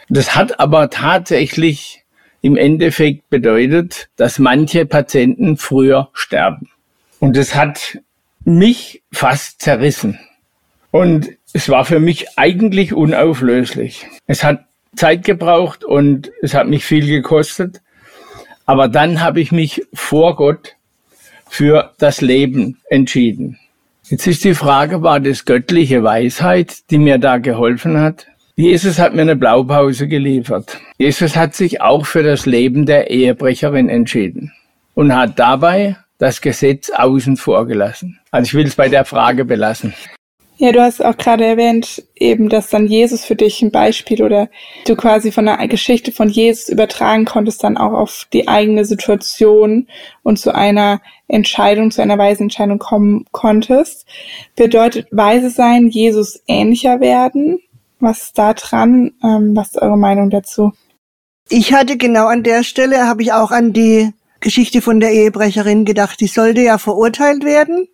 Das 0.08 0.36
hat 0.36 0.60
aber 0.60 0.90
tatsächlich 0.90 2.04
im 2.40 2.56
Endeffekt 2.56 3.28
bedeutet, 3.30 4.10
dass 4.14 4.38
manche 4.38 4.86
Patienten 4.86 5.56
früher 5.56 6.08
sterben. 6.12 6.70
Und 7.18 7.36
das 7.36 7.56
hat 7.56 7.98
mich 8.44 9.02
fast 9.12 9.60
zerrissen. 9.60 10.20
Und 10.92 11.30
es 11.52 11.68
war 11.68 11.84
für 11.84 11.98
mich 11.98 12.38
eigentlich 12.38 12.92
unauflöslich. 12.92 14.06
Es 14.28 14.44
hat 14.44 14.66
Zeit 14.94 15.24
gebraucht 15.24 15.82
und 15.82 16.30
es 16.42 16.54
hat 16.54 16.68
mich 16.68 16.84
viel 16.84 17.08
gekostet. 17.08 17.80
Aber 18.66 18.86
dann 18.86 19.20
habe 19.20 19.40
ich 19.40 19.50
mich 19.50 19.82
vor 19.92 20.36
Gott 20.36 20.76
für 21.48 21.92
das 21.98 22.20
Leben 22.20 22.78
entschieden. 22.88 23.58
Jetzt 24.12 24.26
ist 24.26 24.44
die 24.44 24.52
Frage, 24.52 25.02
war 25.02 25.20
das 25.20 25.46
göttliche 25.46 26.04
Weisheit, 26.04 26.90
die 26.90 26.98
mir 26.98 27.16
da 27.16 27.38
geholfen 27.38 27.98
hat? 27.98 28.26
Jesus 28.56 28.98
hat 28.98 29.14
mir 29.14 29.22
eine 29.22 29.36
Blaupause 29.36 30.06
geliefert. 30.06 30.78
Jesus 30.98 31.34
hat 31.34 31.54
sich 31.54 31.80
auch 31.80 32.04
für 32.04 32.22
das 32.22 32.44
Leben 32.44 32.84
der 32.84 33.10
Ehebrecherin 33.10 33.88
entschieden 33.88 34.52
und 34.92 35.16
hat 35.16 35.38
dabei 35.38 35.96
das 36.18 36.42
Gesetz 36.42 36.90
außen 36.90 37.38
vor 37.38 37.66
gelassen. 37.66 38.18
Also 38.30 38.48
ich 38.48 38.54
will 38.54 38.66
es 38.66 38.74
bei 38.74 38.90
der 38.90 39.06
Frage 39.06 39.46
belassen. 39.46 39.94
Ja, 40.62 40.70
du 40.70 40.80
hast 40.80 41.04
auch 41.04 41.16
gerade 41.16 41.44
erwähnt, 41.44 42.04
eben, 42.14 42.48
dass 42.48 42.70
dann 42.70 42.86
Jesus 42.86 43.24
für 43.24 43.34
dich 43.34 43.62
ein 43.62 43.72
Beispiel 43.72 44.22
oder 44.22 44.48
du 44.86 44.94
quasi 44.94 45.32
von 45.32 45.48
einer 45.48 45.66
Geschichte 45.66 46.12
von 46.12 46.28
Jesus 46.28 46.68
übertragen 46.68 47.24
konntest, 47.24 47.64
dann 47.64 47.76
auch 47.76 47.92
auf 47.92 48.28
die 48.32 48.46
eigene 48.46 48.84
Situation 48.84 49.88
und 50.22 50.38
zu 50.38 50.54
einer 50.54 51.00
Entscheidung, 51.26 51.90
zu 51.90 52.00
einer 52.00 52.16
weisen 52.16 52.44
Entscheidung 52.44 52.78
kommen 52.78 53.24
konntest. 53.32 54.06
Bedeutet 54.54 55.08
weise 55.10 55.50
sein, 55.50 55.88
Jesus 55.88 56.40
ähnlicher 56.46 57.00
werden? 57.00 57.58
Was 57.98 58.26
ist 58.26 58.38
da 58.38 58.54
dran? 58.54 59.14
Ähm, 59.24 59.56
was 59.56 59.70
ist 59.70 59.82
eure 59.82 59.98
Meinung 59.98 60.30
dazu? 60.30 60.70
Ich 61.48 61.72
hatte 61.72 61.96
genau 61.96 62.26
an 62.28 62.44
der 62.44 62.62
Stelle, 62.62 63.08
habe 63.08 63.22
ich 63.22 63.32
auch 63.32 63.50
an 63.50 63.72
die 63.72 64.12
Geschichte 64.38 64.80
von 64.80 65.00
der 65.00 65.10
Ehebrecherin 65.10 65.84
gedacht, 65.84 66.20
die 66.20 66.28
sollte 66.28 66.60
ja 66.60 66.78
verurteilt 66.78 67.42
werden. 67.42 67.88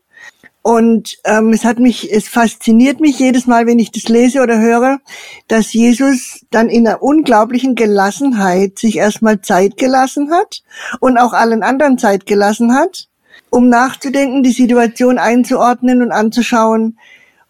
Und 0.68 1.16
ähm, 1.24 1.54
es 1.54 1.64
hat 1.64 1.78
mich, 1.78 2.12
es 2.12 2.28
fasziniert 2.28 3.00
mich 3.00 3.18
jedes 3.18 3.46
Mal, 3.46 3.66
wenn 3.66 3.78
ich 3.78 3.90
das 3.90 4.06
lese 4.10 4.42
oder 4.42 4.60
höre, 4.60 4.98
dass 5.46 5.72
Jesus 5.72 6.44
dann 6.50 6.68
in 6.68 6.86
einer 6.86 7.02
unglaublichen 7.02 7.74
Gelassenheit 7.74 8.78
sich 8.78 8.98
erstmal 8.98 9.40
Zeit 9.40 9.78
gelassen 9.78 10.30
hat 10.30 10.62
und 11.00 11.16
auch 11.16 11.32
allen 11.32 11.62
anderen 11.62 11.96
Zeit 11.96 12.26
gelassen 12.26 12.74
hat, 12.74 13.08
um 13.48 13.70
nachzudenken, 13.70 14.42
die 14.42 14.52
Situation 14.52 15.16
einzuordnen 15.16 16.02
und 16.02 16.12
anzuschauen 16.12 16.98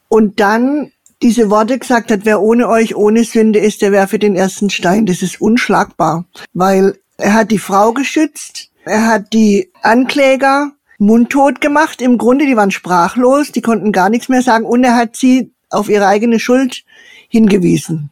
und 0.07 0.39
dann 0.39 0.93
diese 1.21 1.51
Worte 1.51 1.77
gesagt 1.77 2.13
hat, 2.13 2.21
wer 2.23 2.41
ohne 2.41 2.69
euch 2.69 2.95
ohne 2.95 3.25
Sünde 3.25 3.59
ist, 3.59 3.83
der 3.83 3.91
werfe 3.91 4.21
den 4.21 4.37
ersten 4.37 4.71
Stein. 4.71 5.07
Das 5.07 5.23
ist 5.23 5.41
unschlagbar, 5.41 6.25
weil 6.55 7.01
er 7.17 7.35
hat 7.35 7.51
die 7.51 7.59
Frau 7.59 7.93
geschützt, 7.93 8.71
er 8.85 9.09
hat 9.09 9.33
die 9.33 9.73
Ankläger 9.83 10.71
mundtot 10.99 11.61
gemacht. 11.61 12.03
Im 12.03 12.19
Grunde, 12.19 12.47
die 12.47 12.57
waren 12.57 12.71
sprachlos, 12.71 13.53
die 13.53 13.63
konnten 13.63 13.93
gar 13.93 14.11
nichts 14.11 14.29
mehr 14.29 14.43
sagen 14.43 14.65
und 14.65 14.85
er 14.85 14.97
hat 14.97 15.17
sie 15.17 15.53
auf 15.71 15.89
ihre 15.89 16.07
eigene 16.07 16.39
Schuld 16.39 16.85
hingewiesen. 17.29 18.11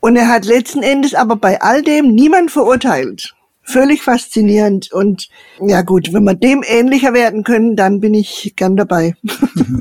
Und 0.00 0.16
er 0.16 0.28
hat 0.28 0.44
letzten 0.44 0.82
Endes 0.82 1.14
aber 1.14 1.36
bei 1.36 1.60
all 1.60 1.82
dem 1.82 2.14
niemand 2.14 2.50
verurteilt. 2.50 3.34
Völlig 3.62 4.02
faszinierend. 4.02 4.92
Und 4.92 5.28
ja 5.60 5.82
gut, 5.82 6.12
wenn 6.12 6.22
wir 6.22 6.34
dem 6.34 6.62
ähnlicher 6.64 7.12
werden 7.12 7.42
können, 7.42 7.74
dann 7.74 8.00
bin 8.00 8.14
ich 8.14 8.52
gern 8.54 8.76
dabei. 8.76 9.14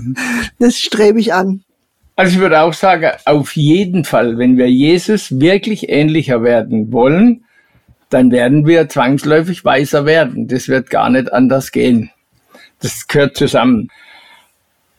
das 0.60 0.80
strebe 0.80 1.20
ich 1.20 1.34
an. 1.34 1.63
Also 2.15 2.36
ich 2.36 2.39
würde 2.39 2.62
auch 2.62 2.74
sagen, 2.74 3.12
auf 3.25 3.56
jeden 3.56 4.06
Fall, 4.06 4.38
wenn 4.38 4.58
wir 4.58 4.72
Jesus 4.72 5.39
wirklich 5.39 5.89
ähnlicher 5.89 6.42
werden 6.42 6.92
wollen, 6.92 7.44
dann 8.10 8.32
werden 8.32 8.65
wir 8.65 8.88
zwangsläufig 8.88 9.65
weiser 9.65 10.06
werden. 10.06 10.48
Das 10.48 10.68
wird 10.70 10.89
gar 10.89 11.10
nicht 11.10 11.32
anders 11.32 11.72
gehen. 11.72 12.10
Das 12.79 13.08
gehört 13.08 13.38
zusammen. 13.38 13.89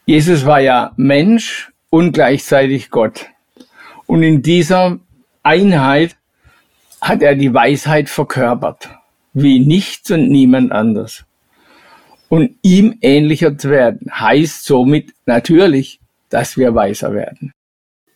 Jesus 0.06 0.46
war 0.46 0.60
ja 0.60 0.92
Mensch 0.96 1.70
und 1.90 2.12
gleichzeitig 2.12 2.90
Gott. 2.90 3.26
Und 4.06 4.22
in 4.22 4.42
dieser 4.42 4.98
Einheit 5.42 6.16
hat 7.00 7.22
er 7.22 7.34
die 7.34 7.52
Weisheit 7.52 8.08
verkörpert, 8.08 8.88
wie 9.32 9.60
nichts 9.60 10.10
und 10.10 10.28
niemand 10.28 10.72
anders. 10.72 11.24
Und 12.28 12.56
ihm 12.62 12.98
ähnlicher 13.02 13.56
zu 13.56 13.70
werden, 13.70 14.10
heißt 14.12 14.64
somit 14.64 15.14
natürlich, 15.26 16.00
dass 16.28 16.56
wir 16.56 16.74
weiser 16.74 17.12
werden. 17.12 17.52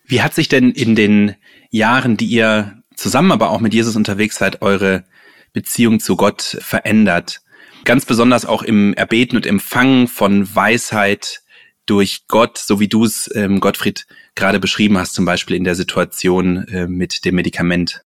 Wie 0.05 0.21
hat 0.21 0.33
sich 0.33 0.49
denn 0.49 0.71
in 0.71 0.95
den 0.95 1.35
Jahren, 1.69 2.17
die 2.17 2.25
ihr 2.25 2.81
zusammen 2.95 3.31
aber 3.31 3.49
auch 3.51 3.61
mit 3.61 3.73
Jesus 3.73 3.95
unterwegs 3.95 4.37
seid, 4.37 4.61
eure 4.61 5.05
Beziehung 5.53 6.01
zu 6.01 6.17
Gott 6.17 6.41
verändert? 6.41 7.41
Ganz 7.83 8.05
besonders 8.05 8.45
auch 8.45 8.63
im 8.63 8.93
Erbeten 8.93 9.35
und 9.35 9.45
Empfangen 9.45 10.07
von 10.07 10.55
Weisheit 10.55 11.41
durch 11.85 12.27
Gott, 12.27 12.57
so 12.57 12.79
wie 12.79 12.87
du 12.87 13.05
es, 13.05 13.29
ähm, 13.35 13.59
Gottfried, 13.59 14.05
gerade 14.35 14.59
beschrieben 14.59 14.97
hast, 14.97 15.13
zum 15.13 15.25
Beispiel 15.25 15.55
in 15.55 15.63
der 15.63 15.75
Situation 15.75 16.65
äh, 16.67 16.87
mit 16.87 17.25
dem 17.25 17.35
Medikament. 17.35 18.03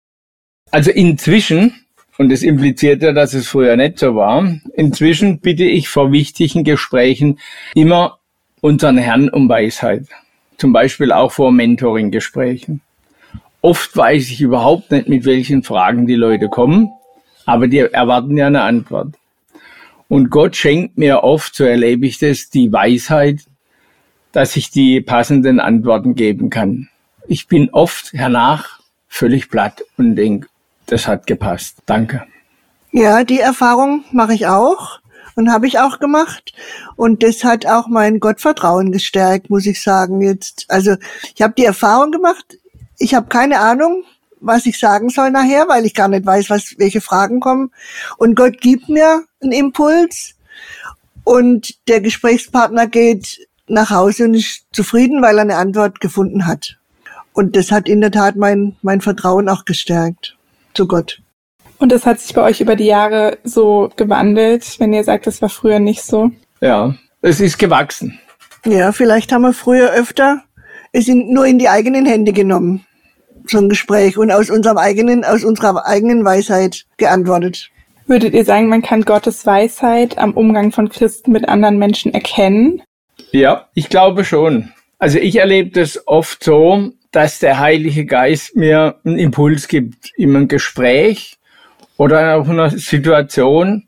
Also 0.71 0.91
inzwischen, 0.91 1.75
und 2.19 2.31
es 2.33 2.43
impliziert 2.43 3.03
ja, 3.03 3.13
dass 3.13 3.35
es 3.35 3.49
früher 3.49 3.77
nicht 3.77 3.99
so 3.99 4.15
war, 4.15 4.59
inzwischen 4.75 5.41
bitte 5.41 5.65
ich 5.65 5.89
vor 5.89 6.13
wichtigen 6.13 6.65
Gesprächen 6.65 7.41
immer 7.75 8.21
unseren 8.61 8.97
Herrn 8.97 9.29
um 9.29 9.49
Weisheit. 9.49 10.07
Zum 10.57 10.73
Beispiel 10.73 11.13
auch 11.13 11.33
vor 11.33 11.53
Mentoring-Gesprächen. 11.53 12.81
Oft 13.61 13.97
weiß 13.97 14.31
ich 14.31 14.41
überhaupt 14.41 14.91
nicht, 14.93 15.09
mit 15.09 15.25
welchen 15.25 15.63
Fragen 15.63 16.07
die 16.07 16.15
Leute 16.15 16.49
kommen, 16.49 16.91
aber 17.45 17.67
die 17.67 17.79
erwarten 17.79 18.37
ja 18.37 18.47
eine 18.47 18.63
Antwort. 18.63 19.15
Und 20.09 20.31
Gott 20.31 20.57
schenkt 20.57 20.99
mir 20.99 21.23
oft, 21.23 21.55
so 21.55 21.65
erlebe 21.65 22.07
ich 22.07 22.19
das, 22.19 22.51
die 22.51 22.73
Weisheit, 22.73 23.41
dass 24.33 24.57
ich 24.57 24.71
die 24.71 25.01
passenden 25.01 25.61
Antworten 25.61 26.15
geben 26.15 26.51
kann. 26.51 26.89
Ich 27.27 27.49
bin 27.49 27.71
oft 27.71 28.13
hernach 28.13 28.81
völlig 29.09 29.49
platt 29.49 29.85
und 29.97 30.17
denke, 30.17 30.49
das 30.87 31.07
hat 31.07 31.27
gepasst. 31.27 31.79
Danke. 31.87 32.27
Ja, 32.93 33.25
die 33.25 33.41
Erfahrung 33.41 34.05
mache 34.13 34.35
ich 34.35 34.47
auch 34.47 35.01
und 35.37 35.53
habe 35.53 35.67
ich 35.67 35.79
auch 35.79 35.99
gemacht. 35.99 36.53
Und 36.97 37.23
das 37.23 37.45
hat 37.45 37.67
auch 37.67 37.89
mein 37.89 38.21
Gottvertrauen 38.21 38.93
gestärkt, 38.93 39.51
muss 39.51 39.67
ich 39.67 39.83
sagen 39.83 40.21
jetzt. 40.21 40.67
Also 40.69 40.97
ich 41.35 41.43
habe 41.43 41.55
die 41.57 41.65
Erfahrung 41.65 42.11
gemacht, 42.13 42.59
ich 42.99 43.15
habe 43.15 43.29
keine 43.29 43.61
Ahnung, 43.61 44.05
was 44.41 44.67
ich 44.67 44.79
sagen 44.79 45.09
soll 45.09 45.31
nachher, 45.31 45.69
weil 45.69 45.87
ich 45.87 45.95
gar 45.95 46.09
nicht 46.09 46.27
weiß, 46.27 46.51
was, 46.51 46.75
welche 46.79 47.01
Fragen 47.01 47.41
kommen. 47.41 47.71
Und 48.19 48.37
Gott 48.37 48.61
gibt 48.61 48.89
mir 48.89 49.25
einen 49.45 49.53
Impuls 49.53 50.35
und 51.23 51.75
der 51.89 52.01
Gesprächspartner 52.01 52.87
geht 52.87 53.47
nach 53.67 53.91
Hause 53.91 54.25
und 54.25 54.35
ist 54.35 54.65
zufrieden, 54.73 55.23
weil 55.23 55.37
er 55.37 55.43
eine 55.43 55.57
Antwort 55.57 56.01
gefunden 56.01 56.47
hat. 56.47 56.77
Und 57.33 57.57
das 57.57 57.71
hat 57.71 57.89
in 57.89 58.01
der 58.01 58.11
Tat 58.11 58.37
mein, 58.37 58.77
mein 58.83 59.01
Vertrauen 59.01 59.49
auch 59.49 59.65
gestärkt 59.65 60.37
zu 60.75 60.87
Gott. 60.87 61.21
Und 61.79 61.93
das 61.93 62.07
hat 62.07 62.21
sich 62.21 62.35
bei 62.35 62.43
euch 62.43 62.61
über 62.61 62.77
die 62.77 62.85
Jahre 62.85 63.39
so 63.45 63.91
gewandelt, 63.97 64.79
wenn 64.79 64.93
ihr 64.93 65.05
sagt, 65.05 65.27
das 65.27 65.43
war 65.43 65.49
früher 65.49 65.79
nicht 65.79 66.03
so? 66.03 66.31
Ja, 66.61 66.95
es 67.21 67.41
ist 67.41 67.59
gewachsen. 67.59 68.19
Ja, 68.65 68.93
vielleicht 68.93 69.33
haben 69.33 69.43
wir 69.43 69.53
früher 69.53 69.91
öfter 69.93 70.43
es 70.93 71.09
in, 71.09 71.33
nur 71.33 71.45
in 71.45 71.59
die 71.59 71.69
eigenen 71.69 72.07
Hände 72.07 72.33
genommen 72.33 72.87
so 73.47 73.59
ein 73.59 73.69
Gespräch 73.69 74.17
und 74.17 74.31
aus 74.31 74.51
unserem 74.51 74.79
eigenen, 74.79 75.25
aus 75.25 75.45
unserer 75.45 75.87
eigenen 75.87 76.25
Weisheit 76.25 76.87
geantwortet. 76.97 77.71
Würdet 78.07 78.35
ihr 78.35 78.45
sagen, 78.45 78.69
man 78.69 78.83
kann 78.83 79.03
Gottes 79.03 79.47
Weisheit 79.47 80.19
am 80.19 80.33
Umgang 80.33 80.73
von 80.73 80.91
Christen 80.91 81.33
mit 81.33 81.49
anderen 81.49 81.79
Menschen 81.79 82.13
erkennen? 82.13 82.83
Ja, 83.33 83.69
ich 83.75 83.89
glaube 83.89 84.25
schon. 84.25 84.73
Also 84.99 85.19
ich 85.19 85.37
erlebe 85.37 85.71
das 85.71 86.07
oft 86.07 86.45
so, 86.45 86.93
dass 87.13 87.39
der 87.39 87.59
Heilige 87.59 88.05
Geist 88.05 88.57
mir 88.57 88.97
einen 89.05 89.19
Impuls 89.19 89.69
gibt 89.69 90.11
in 90.17 90.37
einem 90.37 90.49
Gespräch 90.49 91.37
oder 91.97 92.37
in 92.37 92.51
einer 92.51 92.71
Situation, 92.71 93.85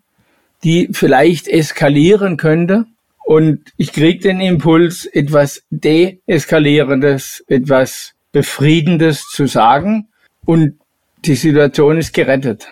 die 0.65 0.89
vielleicht 0.93 1.49
eskalieren 1.49 2.37
könnte. 2.37 2.87
Und 3.25 3.73
ich 3.77 3.93
kriege 3.93 4.21
den 4.21 4.41
Impuls, 4.41 5.05
etwas 5.05 5.65
Deeskalierendes, 5.71 7.45
etwas 7.49 8.15
Befriedendes 8.33 9.29
zu 9.29 9.47
sagen 9.47 10.09
und 10.45 10.79
die 11.25 11.35
Situation 11.35 11.99
ist 11.99 12.15
gerettet. 12.15 12.69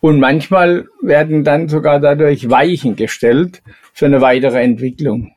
Und 0.00 0.20
manchmal 0.20 0.86
werden 1.00 1.44
dann 1.44 1.68
sogar 1.68 2.00
dadurch 2.00 2.48
Weichen 2.50 2.96
gestellt 2.96 3.62
für 3.92 4.06
eine 4.06 4.20
weitere 4.20 4.62
Entwicklung. 4.62 5.32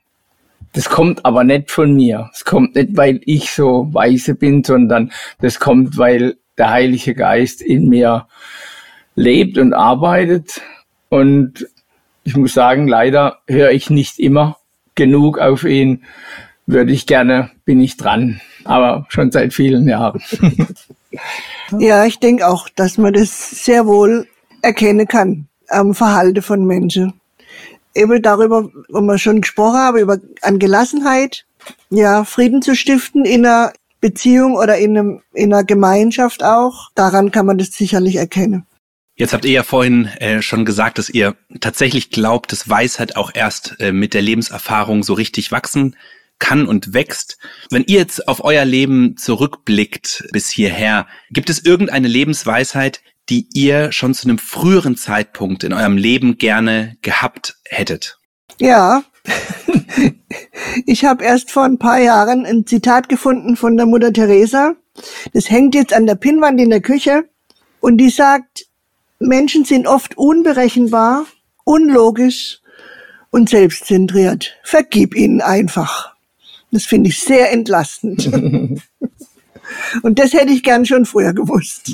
Das 0.73 0.89
kommt 0.89 1.25
aber 1.25 1.43
nicht 1.43 1.71
von 1.71 1.95
mir. 1.95 2.29
Es 2.33 2.45
kommt 2.45 2.75
nicht, 2.75 2.95
weil 2.95 3.21
ich 3.25 3.51
so 3.51 3.87
weise 3.91 4.35
bin, 4.35 4.63
sondern 4.63 5.11
das 5.41 5.59
kommt, 5.59 5.97
weil 5.97 6.35
der 6.57 6.69
Heilige 6.69 7.15
Geist 7.15 7.61
in 7.61 7.89
mir 7.89 8.27
lebt 9.15 9.57
und 9.57 9.73
arbeitet. 9.73 10.61
Und 11.09 11.67
ich 12.23 12.35
muss 12.35 12.53
sagen, 12.53 12.87
leider 12.87 13.39
höre 13.47 13.71
ich 13.71 13.89
nicht 13.89 14.19
immer 14.19 14.57
genug 14.93 15.39
auf 15.39 15.63
ihn. 15.63 16.03
Würde 16.67 16.91
ich 16.91 17.07
gerne, 17.07 17.49
bin 17.65 17.81
ich 17.81 17.97
dran 17.97 18.41
aber 18.69 19.05
schon 19.09 19.31
seit 19.31 19.53
vielen 19.53 19.87
Jahren. 19.87 20.21
ja, 21.79 22.05
ich 22.05 22.19
denke 22.19 22.47
auch, 22.47 22.69
dass 22.69 22.97
man 22.97 23.13
das 23.13 23.49
sehr 23.49 23.85
wohl 23.85 24.27
erkennen 24.61 25.07
kann 25.07 25.47
am 25.67 25.93
Verhalten 25.93 26.41
von 26.41 26.65
Menschen. 26.65 27.13
Eben 27.95 28.21
darüber, 28.21 28.69
wo 28.89 29.01
wir 29.01 29.17
schon 29.17 29.41
gesprochen 29.41 29.77
haben, 29.77 29.97
über 29.99 30.17
an 30.41 30.59
Gelassenheit, 30.59 31.45
ja, 31.89 32.23
Frieden 32.23 32.61
zu 32.61 32.75
stiften 32.75 33.25
in 33.25 33.45
einer 33.45 33.73
Beziehung 34.01 34.55
oder 34.55 34.77
in, 34.77 34.97
einem, 34.97 35.21
in 35.33 35.53
einer 35.53 35.63
Gemeinschaft 35.63 36.43
auch. 36.43 36.89
Daran 36.95 37.31
kann 37.31 37.45
man 37.45 37.57
das 37.57 37.69
sicherlich 37.69 38.15
erkennen. 38.15 38.65
Jetzt 39.15 39.33
habt 39.33 39.43
ihr 39.43 39.51
ja 39.51 39.63
vorhin 39.63 40.05
äh, 40.19 40.41
schon 40.41 40.63
gesagt, 40.63 40.97
dass 40.97 41.09
ihr 41.09 41.35
tatsächlich 41.59 42.09
glaubt, 42.09 42.53
dass 42.53 42.69
Weisheit 42.69 43.17
auch 43.17 43.31
erst 43.33 43.75
äh, 43.79 43.91
mit 43.91 44.13
der 44.13 44.21
Lebenserfahrung 44.21 45.03
so 45.03 45.13
richtig 45.13 45.51
wachsen 45.51 45.97
kann 46.39 46.65
und 46.65 46.93
wächst. 46.93 47.37
Wenn 47.69 47.83
ihr 47.83 47.99
jetzt 47.99 48.29
auf 48.29 48.41
euer 48.41 48.63
Leben 48.63 49.17
zurückblickt 49.17 50.29
bis 50.31 50.49
hierher, 50.49 51.05
gibt 51.31 51.49
es 51.49 51.65
irgendeine 51.65 52.07
Lebensweisheit, 52.07 53.01
die 53.29 53.47
ihr 53.53 53.91
schon 53.91 54.13
zu 54.13 54.27
einem 54.27 54.37
früheren 54.37 54.97
Zeitpunkt 54.97 55.63
in 55.63 55.73
eurem 55.73 55.97
Leben 55.97 56.37
gerne 56.37 56.97
gehabt 57.01 57.57
hättet? 57.65 58.17
Ja. 58.59 59.03
ich 60.85 61.05
habe 61.05 61.23
erst 61.23 61.51
vor 61.51 61.63
ein 61.63 61.77
paar 61.77 61.99
Jahren 61.99 62.45
ein 62.45 62.65
Zitat 62.65 63.09
gefunden 63.09 63.55
von 63.55 63.77
der 63.77 63.85
Mutter 63.85 64.11
Teresa. 64.11 64.75
Das 65.33 65.49
hängt 65.49 65.75
jetzt 65.75 65.93
an 65.93 66.05
der 66.05 66.15
Pinnwand 66.15 66.59
in 66.59 66.69
der 66.69 66.81
Küche 66.81 67.29
und 67.79 67.97
die 67.97 68.09
sagt, 68.09 68.65
Menschen 69.19 69.65
sind 69.65 69.87
oft 69.87 70.17
unberechenbar, 70.17 71.25
unlogisch 71.65 72.61
und 73.31 73.49
selbstzentriert. 73.49 74.57
Vergib 74.63 75.15
ihnen 75.15 75.41
einfach. 75.41 76.15
Das 76.71 76.85
finde 76.85 77.09
ich 77.09 77.19
sehr 77.19 77.51
entlastend. 77.51 78.27
und 80.01 80.19
das 80.19 80.33
hätte 80.33 80.51
ich 80.51 80.63
gern 80.63 80.85
schon 80.85 81.05
früher 81.05 81.33
gewusst. 81.33 81.91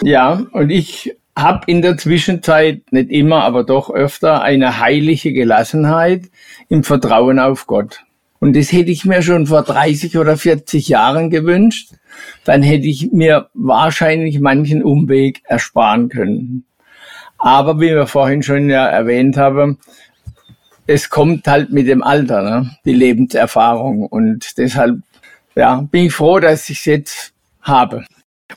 Ja, 0.00 0.44
und 0.52 0.70
ich 0.70 1.14
habe 1.36 1.64
in 1.66 1.82
der 1.82 1.96
Zwischenzeit, 1.96 2.82
nicht 2.92 3.10
immer, 3.10 3.44
aber 3.44 3.64
doch 3.64 3.90
öfter, 3.90 4.42
eine 4.42 4.80
heilige 4.80 5.32
Gelassenheit 5.32 6.30
im 6.68 6.84
Vertrauen 6.84 7.38
auf 7.38 7.66
Gott. 7.66 8.00
Und 8.38 8.56
das 8.56 8.72
hätte 8.72 8.90
ich 8.90 9.04
mir 9.04 9.22
schon 9.22 9.46
vor 9.46 9.62
30 9.62 10.18
oder 10.18 10.36
40 10.36 10.88
Jahren 10.88 11.30
gewünscht. 11.30 11.92
Dann 12.44 12.62
hätte 12.62 12.86
ich 12.86 13.12
mir 13.12 13.48
wahrscheinlich 13.54 14.40
manchen 14.40 14.82
Umweg 14.82 15.42
ersparen 15.44 16.08
können. 16.08 16.64
Aber 17.38 17.80
wie 17.80 17.90
wir 17.90 18.06
vorhin 18.06 18.42
schon 18.42 18.68
ja 18.68 18.86
erwähnt 18.86 19.36
haben, 19.36 19.78
es 20.86 21.08
kommt 21.08 21.46
halt 21.46 21.70
mit 21.70 21.86
dem 21.86 22.02
Alter, 22.02 22.42
ne? 22.42 22.76
die 22.84 22.94
Lebenserfahrung. 22.94 24.06
Und 24.06 24.58
deshalb 24.58 24.98
ja, 25.54 25.86
bin 25.90 26.06
ich 26.06 26.12
froh, 26.12 26.40
dass 26.40 26.68
ich 26.68 26.80
es 26.80 26.84
jetzt 26.84 27.32
habe. 27.62 28.04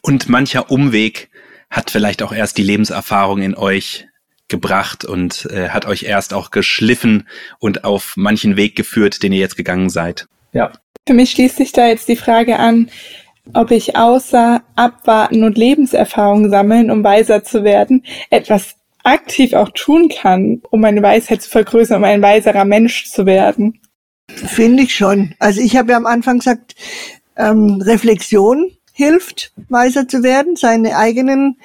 Und 0.02 0.30
mancher 0.30 0.72
Umweg 0.72 1.30
hat 1.70 1.92
vielleicht 1.92 2.24
auch 2.24 2.32
erst 2.32 2.58
die 2.58 2.64
Lebenserfahrung 2.64 3.42
in 3.42 3.56
euch 3.56 4.08
gebracht 4.48 5.06
und 5.06 5.48
äh, 5.52 5.70
hat 5.70 5.86
euch 5.86 6.04
erst 6.04 6.34
auch 6.34 6.52
geschliffen 6.52 7.28
und 7.60 7.84
auf 7.84 8.14
manchen 8.16 8.58
Weg 8.58 8.76
geführt, 8.76 9.24
den 9.24 9.34
ihr 9.34 9.40
jetzt 9.40 9.58
gegangen 9.58 9.90
seid. 9.90 10.28
Ja. 10.54 10.72
Für 11.08 11.14
mich 11.14 11.32
schließt 11.32 11.58
sich 11.58 11.72
da 11.72 11.88
jetzt 11.88 12.08
die 12.08 12.16
Frage 12.16 12.58
an, 12.58 12.90
ob 13.54 13.72
ich 13.72 13.96
außer 13.96 14.64
abwarten 14.76 15.44
und 15.44 15.58
Lebenserfahrung 15.58 16.50
sammeln, 16.50 16.90
um 16.90 17.04
weiser 17.04 17.44
zu 17.44 17.64
werden, 17.64 18.04
etwas 18.30 18.76
aktiv 19.04 19.54
auch 19.54 19.70
tun 19.70 20.10
kann, 20.10 20.62
um 20.72 20.82
meine 20.82 21.02
Weisheit 21.04 21.42
zu 21.44 21.50
vergrößern, 21.50 21.98
um 21.98 22.04
ein 22.04 22.22
weiserer 22.22 22.66
Mensch 22.66 23.06
zu 23.06 23.26
werden. 23.26 23.82
Finde 24.28 24.84
ich 24.84 24.96
schon. 24.96 25.36
Also 25.38 25.62
ich 25.62 25.78
habe 25.78 25.92
ja 25.92 25.98
am 25.98 26.08
Anfang 26.08 26.40
gesagt, 26.40 26.76
ähm, 27.38 27.82
Reflexion 27.82 28.72
hilft, 28.96 29.52
weiser 29.70 30.08
zu 30.08 30.24
werden, 30.24 30.56
seine 30.56 30.96
eigenen 30.96 31.58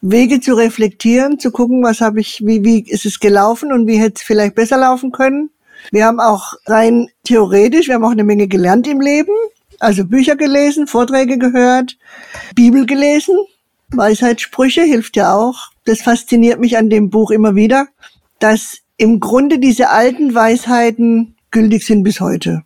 Wege 0.00 0.40
zu 0.40 0.54
reflektieren, 0.54 1.38
zu 1.38 1.52
gucken, 1.52 1.82
was 1.84 2.00
habe 2.00 2.20
ich, 2.20 2.42
wie, 2.44 2.64
wie 2.64 2.80
ist 2.80 3.04
es 3.04 3.20
gelaufen 3.20 3.72
und 3.72 3.86
wie 3.86 3.98
hätte 3.98 4.14
es 4.16 4.22
vielleicht 4.22 4.54
besser 4.54 4.78
laufen 4.78 5.12
können. 5.12 5.50
Wir 5.90 6.06
haben 6.06 6.18
auch 6.18 6.54
rein 6.66 7.08
theoretisch, 7.24 7.88
wir 7.88 7.94
haben 7.94 8.04
auch 8.04 8.10
eine 8.10 8.24
Menge 8.24 8.48
gelernt 8.48 8.86
im 8.86 9.00
Leben, 9.00 9.34
also 9.80 10.04
Bücher 10.06 10.34
gelesen, 10.34 10.86
Vorträge 10.86 11.36
gehört, 11.36 11.98
Bibel 12.54 12.86
gelesen, 12.86 13.36
Weisheitssprüche 13.90 14.82
hilft 14.82 15.16
ja 15.16 15.34
auch. 15.34 15.70
Das 15.84 16.00
fasziniert 16.00 16.58
mich 16.58 16.78
an 16.78 16.88
dem 16.88 17.10
Buch 17.10 17.30
immer 17.30 17.54
wieder, 17.54 17.86
dass 18.38 18.78
im 18.96 19.20
Grunde 19.20 19.58
diese 19.58 19.90
alten 19.90 20.34
Weisheiten 20.34 21.36
gültig 21.50 21.84
sind 21.84 22.02
bis 22.02 22.20
heute. 22.20 22.62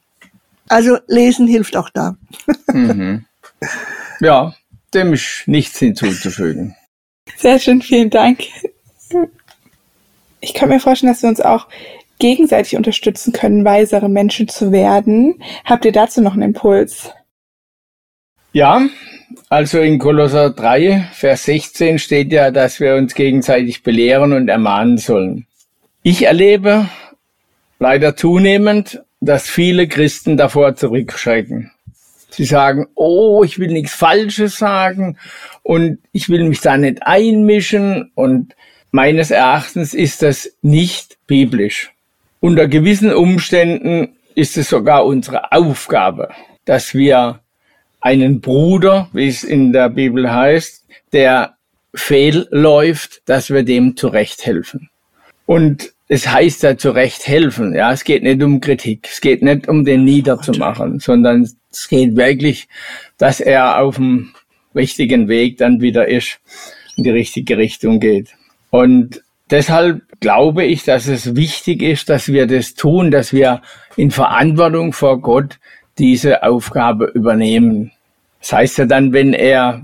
Also 0.68 0.98
lesen 1.08 1.48
hilft 1.48 1.76
auch 1.76 1.90
da. 1.90 2.16
Mhm. 2.72 3.25
Ja, 4.20 4.54
dem 4.94 5.12
ist 5.12 5.44
nichts 5.46 5.78
hinzuzufügen. 5.78 6.76
Sehr 7.36 7.58
schön, 7.58 7.82
vielen 7.82 8.10
Dank. 8.10 8.40
Ich 10.40 10.54
kann 10.54 10.68
mir 10.68 10.80
vorstellen, 10.80 11.12
dass 11.12 11.22
wir 11.22 11.28
uns 11.28 11.40
auch 11.40 11.66
gegenseitig 12.18 12.76
unterstützen 12.76 13.32
können, 13.32 13.64
weisere 13.64 14.08
Menschen 14.08 14.48
zu 14.48 14.72
werden. 14.72 15.42
Habt 15.64 15.84
ihr 15.84 15.92
dazu 15.92 16.22
noch 16.22 16.32
einen 16.32 16.42
Impuls? 16.42 17.10
Ja, 18.52 18.86
also 19.50 19.80
in 19.80 19.98
Kolosser 19.98 20.50
3, 20.50 21.10
Vers 21.12 21.44
16 21.44 21.98
steht 21.98 22.32
ja, 22.32 22.50
dass 22.50 22.80
wir 22.80 22.94
uns 22.94 23.14
gegenseitig 23.14 23.82
belehren 23.82 24.32
und 24.32 24.48
ermahnen 24.48 24.98
sollen. 24.98 25.46
Ich 26.02 26.22
erlebe 26.22 26.88
leider 27.78 28.16
zunehmend, 28.16 29.02
dass 29.20 29.48
viele 29.48 29.88
Christen 29.88 30.36
davor 30.36 30.74
zurückschrecken. 30.76 31.72
Sie 32.30 32.44
sagen, 32.44 32.86
oh, 32.94 33.44
ich 33.44 33.58
will 33.58 33.68
nichts 33.68 33.94
Falsches 33.94 34.58
sagen 34.58 35.18
und 35.62 35.98
ich 36.12 36.28
will 36.28 36.44
mich 36.44 36.60
da 36.60 36.76
nicht 36.76 37.02
einmischen 37.02 38.10
und 38.14 38.54
meines 38.90 39.30
Erachtens 39.30 39.94
ist 39.94 40.22
das 40.22 40.52
nicht 40.62 41.16
biblisch. 41.26 41.92
Unter 42.40 42.68
gewissen 42.68 43.12
Umständen 43.12 44.16
ist 44.34 44.56
es 44.56 44.68
sogar 44.68 45.06
unsere 45.06 45.52
Aufgabe, 45.52 46.28
dass 46.64 46.94
wir 46.94 47.40
einen 48.00 48.40
Bruder, 48.40 49.08
wie 49.12 49.28
es 49.28 49.42
in 49.42 49.72
der 49.72 49.88
Bibel 49.88 50.32
heißt, 50.32 50.84
der 51.12 51.56
fehlläuft, 51.94 53.22
dass 53.26 53.50
wir 53.50 53.62
dem 53.62 53.96
zurecht 53.96 54.44
helfen. 54.44 54.90
Und 55.46 55.92
es 56.08 56.28
heißt 56.28 56.62
ja 56.62 56.76
zurecht 56.76 57.26
helfen. 57.26 57.74
Ja, 57.74 57.92
es 57.92 58.04
geht 58.04 58.22
nicht 58.22 58.42
um 58.42 58.60
Kritik. 58.60 59.08
Es 59.10 59.20
geht 59.20 59.42
nicht 59.42 59.68
um 59.68 59.84
den 59.84 60.04
niederzumachen, 60.04 61.00
sondern 61.00 61.48
es 61.70 61.88
geht 61.88 62.16
wirklich, 62.16 62.68
dass 63.18 63.40
er 63.40 63.80
auf 63.80 63.96
dem 63.96 64.32
richtigen 64.74 65.28
Weg 65.28 65.58
dann 65.58 65.80
wieder 65.80 66.08
ist, 66.08 66.38
in 66.96 67.04
die 67.04 67.10
richtige 67.10 67.56
Richtung 67.56 67.98
geht. 67.98 68.34
Und 68.70 69.22
deshalb 69.50 70.02
glaube 70.20 70.64
ich, 70.64 70.84
dass 70.84 71.08
es 71.08 71.34
wichtig 71.34 71.82
ist, 71.82 72.08
dass 72.08 72.28
wir 72.28 72.46
das 72.46 72.74
tun, 72.74 73.10
dass 73.10 73.32
wir 73.32 73.62
in 73.96 74.10
Verantwortung 74.10 74.92
vor 74.92 75.20
Gott 75.20 75.58
diese 75.98 76.42
Aufgabe 76.42 77.06
übernehmen. 77.06 77.92
Das 78.40 78.52
heißt 78.52 78.78
ja 78.78 78.86
dann, 78.86 79.12
wenn 79.12 79.32
er 79.32 79.82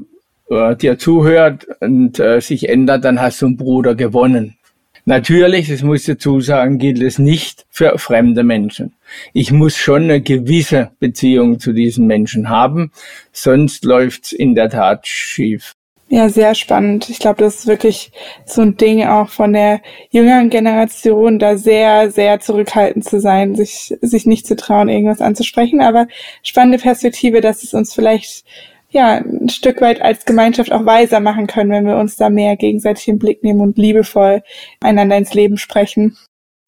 äh, 0.51 0.77
dir 0.77 0.99
zuhört 0.99 1.67
und 1.81 2.21
äh, 2.21 2.41
sich 2.41 2.69
ändert, 2.69 3.05
dann 3.05 3.21
hast 3.21 3.43
du 3.43 3.47
einen 3.47 3.57
Bruder 3.57 3.95
gewonnen. 3.95 4.57
Natürlich, 5.05 5.69
das 5.69 5.83
muss 5.83 6.01
ich 6.01 6.07
dazu 6.07 6.41
sagen, 6.41 6.79
gilt 6.79 7.03
es 7.03 7.19
nicht 7.19 7.67
für 7.71 7.99
fremde 7.99 8.45
Menschen. 8.45 8.95
Ich 9.33 9.51
muss 9.51 9.77
schon 9.77 10.05
eine 10.05 10.21
gewisse 10.21 10.93
Beziehung 11.01 11.59
zu 11.59 11.73
diesen 11.73 12.07
Menschen 12.07 12.49
haben, 12.49 12.93
sonst 13.33 13.85
läuft's 13.85 14.31
in 14.33 14.55
der 14.55 14.71
Tat 14.71 15.09
schief. 15.09 15.75
Ja, 16.09 16.29
sehr 16.29 16.55
spannend. 16.55 17.09
Ich 17.09 17.21
glaube, 17.21 17.43
das 17.43 17.61
ist 17.61 17.67
wirklich 17.67 18.13
so 18.45 18.61
ein 18.61 18.77
Ding 18.77 19.03
auch 19.07 19.31
von 19.31 19.55
der 19.55 19.81
jüngeren 20.11 20.51
Generation, 20.51 21.39
da 21.39 21.57
sehr, 21.57 22.11
sehr 22.11 22.39
zurückhaltend 22.39 23.03
zu 23.07 23.19
sein, 23.19 23.57
sich, 23.57 23.95
sich 24.03 24.27
nicht 24.27 24.47
zu 24.47 24.55
trauen, 24.55 24.91
irgendwas 24.91 25.23
anzusprechen. 25.23 25.81
Aber 25.81 26.07
spannende 26.43 26.77
Perspektive, 26.77 27.41
dass 27.41 27.63
es 27.63 27.73
uns 27.73 27.95
vielleicht 27.95 28.45
ja, 28.93 29.17
ein 29.17 29.49
Stück 29.49 29.81
weit 29.81 30.01
als 30.03 30.25
Gemeinschaft 30.25 30.71
auch 30.71 30.85
weiser 30.85 31.21
machen 31.21 31.47
können, 31.47 31.71
wenn 31.71 31.87
wir 31.87 31.97
uns 31.97 32.17
da 32.17 32.31
mehr 32.31 32.57
gegenseitig 32.57 33.09
im 33.09 33.19
Blick 33.19 33.43
nehmen 33.43 33.61
und 33.61 33.79
liebevoll 33.79 34.43
einander 34.81 35.17
ins 35.17 35.35
Leben 35.35 35.59
sprechen. 35.59 36.17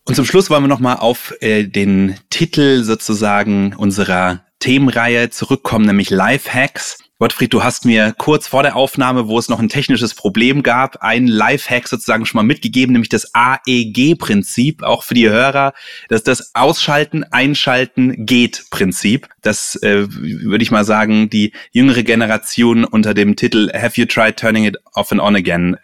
Und 0.07 0.17
zum 0.17 0.25
Schluss 0.25 0.51
wollen 0.51 0.65
wir 0.65 0.69
nochmal 0.69 0.97
auf 0.97 1.35
äh, 1.41 1.65
den 1.65 2.17
Titel 2.31 2.83
sozusagen 2.83 3.75
unserer 3.75 4.45
Themenreihe 4.59 5.31
zurückkommen, 5.31 5.87
nämlich 5.87 6.11
Lifehacks. 6.11 7.04
Gottfried, 7.21 7.53
du 7.53 7.63
hast 7.63 7.85
mir 7.85 8.13
kurz 8.19 8.49
vor 8.49 8.65
der 8.65 8.75
Aufnahme, 8.75 9.29
wo 9.29 9.39
es 9.39 9.49
noch 9.49 9.61
ein 9.61 9.69
technisches 9.69 10.15
Problem 10.15 10.65
gab, 10.65 10.97
einen 11.01 11.29
Lifehack 11.29 11.87
sozusagen 11.87 12.27
schon 12.27 12.41
mal 12.41 12.43
mitgegeben, 12.43 12.93
nämlich 12.93 13.09
das 13.09 13.33
AEG-Prinzip, 13.33 14.83
auch 14.83 15.05
für 15.05 15.15
die 15.15 15.29
Hörer, 15.29 15.75
das 16.09 16.21
ist 16.21 16.27
das 16.27 16.55
Ausschalten, 16.57 17.23
Einschalten, 17.23 18.27
Geht-Prinzip. 18.27 19.29
Das 19.43 19.77
äh, 19.77 20.09
würde 20.11 20.65
ich 20.65 20.73
mal 20.73 20.85
sagen, 20.85 21.31
die 21.31 21.53
jüngere 21.71 22.03
Generation 22.03 22.85
unter 22.85 23.15
dem 23.15 23.37
Titel 23.37 23.71
Have 23.73 24.01
You 24.01 24.07
Tried 24.07 24.37
Turning 24.37 24.65
It 24.65 24.77
Off 24.95 25.13
and 25.13 25.21
On 25.21 25.37
Again 25.37 25.77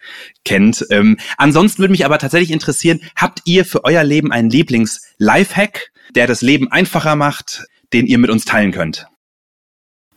kennt. 0.43 0.85
Ähm, 0.89 1.17
ansonsten 1.37 1.79
würde 1.79 1.91
mich 1.91 2.03
aber 2.03 2.17
tatsächlich 2.17 2.51
interessieren, 2.51 2.99
habt 3.15 3.39
ihr 3.45 3.63
für 3.63 3.85
euer 3.85 4.03
Leben 4.03 4.33
einen 4.33 4.49
Lieblings-Lifehack, 4.49 5.93
der 6.13 6.27
das 6.27 6.41
Leben 6.41 6.69
einfacher 6.69 7.15
macht, 7.15 7.63
den 7.93 8.05
ihr 8.05 8.17
mit 8.17 8.29
uns 8.29 8.43
teilen 8.43 8.73
könnt? 8.73 9.07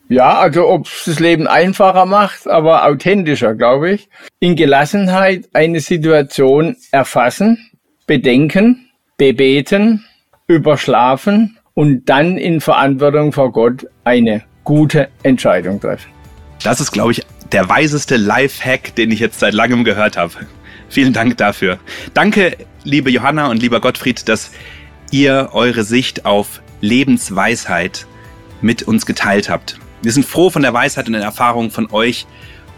Ja, 0.09 0.39
also 0.39 0.69
ob 0.69 0.87
es 0.87 1.05
das 1.07 1.19
Leben 1.19 1.47
einfacher 1.47 2.05
macht, 2.05 2.47
aber 2.47 2.85
authentischer, 2.87 3.55
glaube 3.55 3.93
ich. 3.93 4.09
In 4.39 4.55
Gelassenheit 4.55 5.49
eine 5.55 5.81
Situation 5.81 6.77
erfassen, 6.91 7.71
bedenken, 8.07 8.91
bebeten, 9.17 10.05
überschlafen 10.47 11.59
und 11.73 12.09
dann 12.09 12.37
in 12.37 12.61
Verantwortung 12.61 13.33
vor 13.33 13.53
Gott 13.53 13.87
eine 14.05 14.45
gute 14.65 15.09
Entscheidung 15.23 15.81
treffen. 15.81 16.11
Das 16.63 16.81
ist, 16.81 16.93
glaube 16.93 17.13
ich, 17.13 17.23
der 17.53 17.69
weiseste 17.69 18.17
Life-Hack, 18.17 18.95
den 18.95 19.11
ich 19.11 19.21
jetzt 19.21 19.41
seit 19.41 19.55
langem 19.55 19.85
gehört 19.85 20.17
habe. 20.17 20.33
Vielen 20.89 21.13
Dank 21.13 21.37
dafür. 21.39 21.79
Danke, 22.13 22.57
liebe 22.85 23.11
Johanna 23.11 23.49
und 23.49 23.63
lieber 23.63 23.81
Gottfried, 23.81 24.29
dass 24.29 24.51
ihr 25.11 25.51
eure 25.53 25.83
Sicht 25.83 26.27
auf 26.27 26.61
Lebensweisheit 26.81 28.07
mit 28.61 28.83
uns 28.83 29.07
geteilt 29.07 29.49
habt. 29.49 29.79
Wir 30.05 30.13
sind 30.13 30.27
froh 30.27 30.51
von 30.51 30.61
der 30.61 30.75
Weisheit 30.75 31.07
und 31.07 31.15
den 31.15 31.23
Erfahrungen 31.23 31.71
von 31.71 31.91
euch 31.91 32.27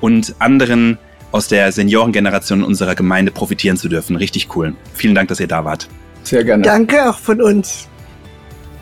und 0.01 0.37
anderen 0.39 0.97
aus 1.33 1.49
der 1.49 1.73
Seniorengeneration 1.73 2.63
unserer 2.63 2.95
Gemeinde 2.95 3.33
profitieren 3.33 3.77
zu 3.77 3.89
dürfen. 3.89 4.15
Richtig 4.15 4.55
cool. 4.55 4.77
Vielen 4.95 5.17
Dank, 5.17 5.29
dass 5.29 5.41
ihr 5.41 5.49
da 5.49 5.65
wart. 5.65 5.89
Sehr 6.23 6.45
gerne. 6.45 6.63
Danke 6.63 7.11
auch 7.11 7.19
von 7.19 7.43
uns. 7.43 7.89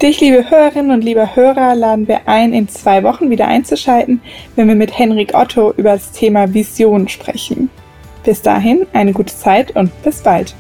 Dich, 0.03 0.21
liebe 0.21 0.51
Hörerinnen 0.51 0.91
und 0.91 1.03
lieber 1.03 1.35
Hörer, 1.35 1.75
laden 1.75 2.07
wir 2.07 2.29
ein, 2.29 2.53
in 2.53 2.69
zwei 2.69 3.03
Wochen 3.03 3.31
wieder 3.31 3.49
einzuschalten, 3.49 4.21
wenn 4.57 4.69
wir 4.69 4.75
mit 4.75 4.99
Henrik 4.99 5.33
Otto 5.35 5.73
über 5.77 5.93
das 5.93 6.13
Thema 6.13 6.53
Vision 6.53 7.09
sprechen. 7.09 7.71
Bis 8.25 8.43
dahin 8.43 8.87
eine 8.93 9.15
gute 9.15 9.35
Zeit 9.35 9.75
und 9.75 9.91
bis 10.03 10.21
bald. 10.21 10.55